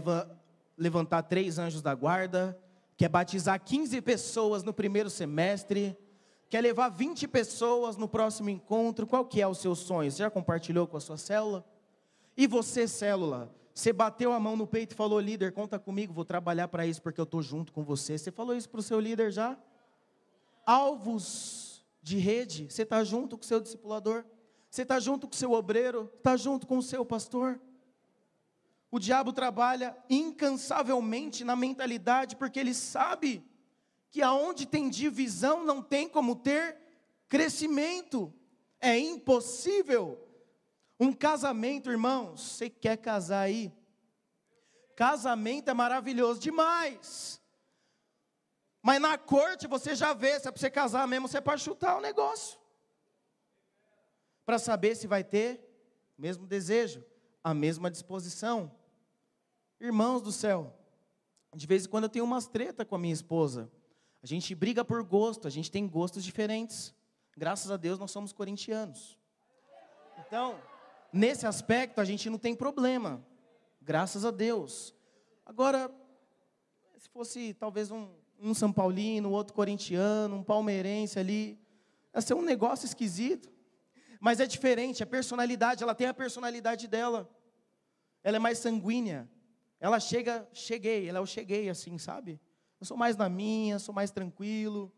levantar 0.76 1.22
três 1.22 1.60
anjos 1.60 1.84
da 1.84 1.94
guarda? 1.94 2.60
Quer 2.98 3.10
batizar 3.10 3.64
15 3.64 4.02
pessoas 4.02 4.64
no 4.64 4.74
primeiro 4.74 5.12
semestre? 5.12 5.96
Quer 6.50 6.62
levar 6.62 6.90
20 6.90 7.28
pessoas 7.28 7.98
no 7.98 8.08
próximo 8.08 8.50
encontro, 8.50 9.08
qual 9.08 9.26
que 9.26 9.42
é 9.42 9.48
o 9.48 9.56
seu 9.56 9.76
sonho? 9.76 10.12
Você 10.12 10.20
já 10.20 10.30
compartilhou 10.30 10.88
com 10.88 10.98
a 10.98 11.02
sua 11.02 11.18
célula? 11.18 11.66
E 12.36 12.48
você, 12.48 12.88
célula, 12.88 13.54
você 13.74 13.92
bateu 13.92 14.32
a 14.32 14.40
mão 14.40 14.56
no 14.56 14.68
peito 14.68 14.94
e 14.94 14.96
falou, 14.96 15.20
líder, 15.20 15.52
conta 15.52 15.80
comigo, 15.80 16.14
vou 16.14 16.26
trabalhar 16.26 16.68
para 16.68 16.86
isso 16.86 17.02
porque 17.02 17.20
eu 17.20 17.24
estou 17.24 17.42
junto 17.42 17.74
com 17.74 17.84
você. 17.84 18.18
Você 18.18 18.32
falou 18.32 18.56
isso 18.56 18.70
para 18.70 18.80
o 18.80 18.84
seu 18.84 19.00
líder 19.00 19.32
já? 19.32 19.58
Alvos 20.66 21.84
de 22.02 22.18
rede, 22.18 22.68
você 22.70 22.84
está 22.84 23.04
junto 23.04 23.38
com 23.38 23.44
o 23.44 23.48
seu 23.48 23.60
discipulador? 23.60 24.26
Você 24.70 24.84
está 24.84 25.00
junto 25.00 25.28
com 25.28 25.34
o 25.34 25.38
seu 25.38 25.52
obreiro? 25.52 26.12
Está 26.18 26.36
junto 26.38 26.68
com 26.68 26.78
o 26.78 26.84
seu 26.84 27.06
pastor? 27.06 27.60
O 28.92 29.00
diabo 29.00 29.34
trabalha 29.34 29.98
incansavelmente 30.08 31.44
na 31.44 31.56
mentalidade 31.56 32.36
porque 32.36 32.60
ele 32.60 32.76
sabe 32.76 33.44
que 34.14 34.22
aonde 34.22 34.68
tem 34.68 34.92
divisão 34.92 35.66
não 35.66 35.82
tem 35.82 36.08
como 36.08 36.36
ter 36.36 36.78
crescimento. 37.28 38.32
É 38.80 38.96
impossível. 38.96 40.24
Um 41.00 41.12
casamento, 41.12 41.90
irmãos, 41.90 42.40
você 42.40 42.70
quer 42.70 42.98
casar 42.98 43.40
aí? 43.40 43.74
Casamento 44.96 45.70
é 45.70 45.74
maravilhoso 45.74 46.40
demais. 46.40 47.42
Mas 48.84 49.02
na 49.02 49.18
corte 49.18 49.66
você 49.66 49.96
já 49.96 50.14
vê, 50.14 50.40
se 50.40 50.48
é 50.48 50.52
para 50.52 50.60
você 50.62 50.70
casar 50.70 51.08
mesmo, 51.08 51.28
você 51.28 51.40
é 51.40 51.42
para 51.42 51.58
chutar 51.58 51.98
o 51.98 52.02
negócio. 52.02 52.60
Para 54.46 54.60
saber 54.60 54.96
se 54.96 55.08
vai 55.08 55.24
ter 55.24 55.60
o 56.16 56.22
mesmo 56.22 56.46
desejo, 56.46 57.04
a 57.44 57.52
mesma 57.52 57.90
disposição. 57.90 58.72
Irmãos 59.80 60.22
do 60.22 60.32
céu, 60.32 60.72
de 61.56 61.66
vez 61.66 61.88
em 61.88 61.90
quando 61.90 62.04
eu 62.04 62.10
tenho 62.10 62.26
umas 62.26 62.46
treta 62.46 62.86
com 62.86 62.94
a 62.94 63.00
minha 63.00 63.14
esposa. 63.14 63.72
A 64.24 64.26
gente 64.26 64.56
briga 64.56 64.86
por 64.86 65.04
gosto, 65.04 65.50
a 65.50 65.52
gente 65.52 65.70
tem 65.70 65.86
gostos 65.86 66.24
diferentes. 66.24 66.96
Graças 67.36 67.70
a 67.70 67.76
Deus 67.76 68.00
nós 68.00 68.10
somos 68.10 68.32
corintianos. 68.32 69.20
Então, 70.26 70.58
nesse 71.12 71.46
aspecto 71.46 72.00
a 72.00 72.06
gente 72.06 72.30
não 72.30 72.38
tem 72.38 72.56
problema. 72.56 73.22
Graças 73.82 74.24
a 74.24 74.32
Deus. 74.32 74.96
Agora, 75.46 75.92
se 76.98 77.10
fosse 77.10 77.54
talvez 77.56 77.92
um, 77.92 78.08
um 78.40 78.54
São 78.54 78.72
Paulino, 78.72 79.30
outro 79.30 79.54
corintiano, 79.54 80.38
um 80.38 80.44
palmeirense 80.44 81.20
ali, 81.20 81.60
ia 82.16 82.22
ser 82.22 82.34
um 82.34 82.42
negócio 82.42 82.86
esquisito. 82.86 83.52
Mas 84.22 84.40
é 84.40 84.46
diferente, 84.46 85.04
a 85.04 85.06
personalidade, 85.06 85.84
ela 85.84 85.94
tem 85.94 86.08
a 86.08 86.14
personalidade 86.14 86.88
dela. 86.88 87.30
Ela 88.24 88.38
é 88.38 88.40
mais 88.40 88.58
sanguínea. 88.58 89.30
Ela 89.82 90.00
chega, 90.00 90.48
cheguei, 90.54 91.10
ela 91.10 91.18
é 91.18 91.22
o 91.22 91.26
cheguei 91.26 91.70
assim, 91.70 91.98
sabe? 91.98 92.40
Eu 92.84 92.86
sou 92.86 92.98
mais 92.98 93.16
na 93.16 93.30
minha, 93.30 93.80
sou 93.80 93.96
mais 93.96 94.12
tranquilo, 94.12 94.92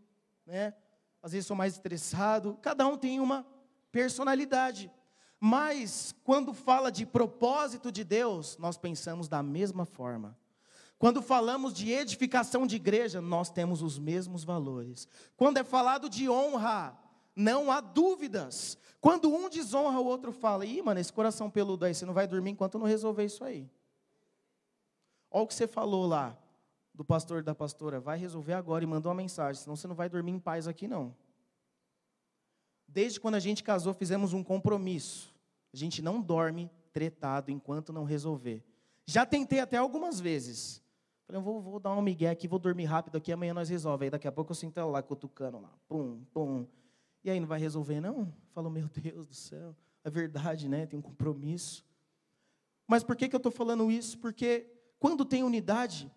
né? 0.43 0.73
Às 1.21 1.33
vezes 1.33 1.45
sou 1.45 1.55
mais 1.55 1.73
estressado. 1.73 2.57
Cada 2.59 2.88
um 2.88 2.97
tem 2.97 3.19
uma 3.19 3.45
personalidade. 3.91 4.91
Mas 5.39 6.15
quando 6.23 6.51
fala 6.51 6.91
de 6.91 7.05
propósito 7.05 7.91
de 7.91 8.03
Deus, 8.03 8.57
nós 8.57 8.75
pensamos 8.75 9.27
da 9.27 9.43
mesma 9.43 9.86
forma. 9.86 10.36
Quando 10.97 11.21
falamos 11.21 11.75
de 11.75 11.91
edificação 11.91 12.65
de 12.65 12.77
igreja, 12.77 13.21
nós 13.21 13.51
temos 13.51 13.83
os 13.83 13.99
mesmos 13.99 14.43
valores. 14.43 15.07
Quando 15.38 15.57
é 15.57 15.63
falado 15.63 16.09
de 16.09 16.27
honra, 16.27 16.97
não 17.36 17.71
há 17.71 17.81
dúvidas. 17.81 18.79
Quando 18.99 19.31
um 19.31 19.47
desonra, 19.47 19.99
o 19.99 20.05
outro 20.05 20.31
fala: 20.31 20.65
ih, 20.65 20.81
mano, 20.81 20.99
esse 20.99 21.13
coração 21.13 21.51
peludo 21.51 21.86
aí, 21.86 21.93
você 21.93 22.03
não 22.03 22.15
vai 22.15 22.25
dormir 22.25 22.49
enquanto 22.49 22.79
não 22.79 22.88
resolver 22.88 23.25
isso 23.25 23.43
aí. 23.43 23.69
Olha 25.29 25.43
o 25.43 25.47
que 25.47 25.53
você 25.53 25.67
falou 25.67 26.07
lá, 26.07 26.36
do 26.95 27.03
pastor 27.03 27.43
da 27.43 27.53
pastora, 27.53 27.99
vai 27.99 28.17
resolver 28.17 28.53
agora 28.53 28.83
e 28.83 28.87
mandou 28.87 29.11
uma 29.11 29.17
mensagem, 29.17 29.61
senão 29.61 29.75
você 29.75 29.87
não 29.87 29.95
vai 29.95 30.09
dormir 30.09 30.31
em 30.31 30.39
paz 30.39 30.67
aqui 30.67 30.87
não. 30.87 31.15
Desde 32.87 33.19
quando 33.19 33.35
a 33.35 33.39
gente 33.39 33.63
casou, 33.63 33.93
fizemos 33.93 34.31
um 34.31 34.43
compromisso. 34.43 35.33
A 35.73 35.77
gente 35.77 36.01
não 36.01 36.21
dorme 36.21 36.71
tretado 36.93 37.51
enquanto 37.51 37.91
não 37.91 38.05
resolver. 38.05 38.63
Já 39.05 39.25
tentei 39.25 39.59
até 39.59 39.75
algumas 39.75 40.19
vezes. 40.19 40.81
Falei, 41.27 41.41
vou, 41.41 41.61
vou 41.61 41.79
dar 41.79 41.93
um 41.93 42.01
migué 42.01 42.29
aqui, 42.29 42.47
vou 42.47 42.59
dormir 42.59 42.85
rápido 42.85 43.17
aqui, 43.17 43.31
amanhã 43.31 43.53
nós 43.53 43.67
resolvemos. 43.67 44.03
Aí 44.03 44.09
daqui 44.11 44.27
a 44.27 44.31
pouco 44.31 44.51
eu 44.51 44.55
sinto 44.55 44.79
ela 44.79 44.89
lá 44.89 45.03
cutucando 45.03 45.59
lá, 45.59 45.73
pum, 45.87 46.23
pum. 46.33 46.65
E 47.23 47.29
aí 47.29 47.39
não 47.39 47.47
vai 47.47 47.59
resolver 47.59 47.99
não? 47.99 48.33
Falo, 48.53 48.69
meu 48.69 48.87
Deus 48.87 49.27
do 49.27 49.33
céu, 49.33 49.75
é 50.03 50.09
verdade, 50.09 50.69
né? 50.69 50.85
Tem 50.85 50.97
um 50.97 51.01
compromisso. 51.01 51.83
Mas 52.87 53.03
por 53.03 53.15
que, 53.15 53.27
que 53.27 53.35
eu 53.35 53.39
estou 53.39 53.51
falando 53.51 53.91
isso? 53.91 54.17
Porque 54.19 54.71
quando 54.99 55.25
tem 55.25 55.43
unidade, 55.43 56.11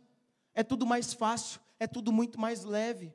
é 0.58 0.64
tudo 0.64 0.84
mais 0.84 1.12
fácil, 1.14 1.60
é 1.78 1.86
tudo 1.86 2.10
muito 2.10 2.40
mais 2.40 2.64
leve. 2.64 3.14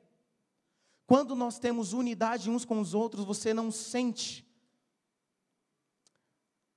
Quando 1.06 1.36
nós 1.36 1.58
temos 1.58 1.92
unidade 1.92 2.48
uns 2.48 2.64
com 2.64 2.80
os 2.80 2.94
outros, 2.94 3.22
você 3.22 3.52
não 3.52 3.70
sente. 3.70 4.48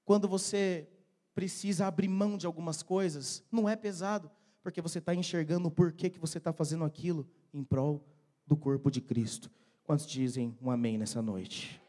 Quando 0.03 0.27
você 0.27 0.85
precisa 1.33 1.87
abrir 1.87 2.09
mão 2.09 2.37
de 2.37 2.45
algumas 2.45 2.83
coisas, 2.83 3.41
não 3.49 3.69
é 3.69 3.77
pesado 3.77 4.29
porque 4.61 4.81
você 4.81 4.99
está 4.99 5.15
enxergando 5.15 5.69
o 5.69 5.71
porquê 5.71 6.09
que 6.09 6.19
você 6.19 6.37
está 6.37 6.51
fazendo 6.51 6.83
aquilo 6.83 7.25
em 7.53 7.63
prol 7.63 8.05
do 8.45 8.57
corpo 8.57 8.91
de 8.91 8.99
Cristo. 8.99 9.49
Quantos 9.85 10.05
dizem 10.05 10.53
um 10.61 10.69
amém 10.69 10.97
nessa 10.97 11.21
noite? 11.21 11.81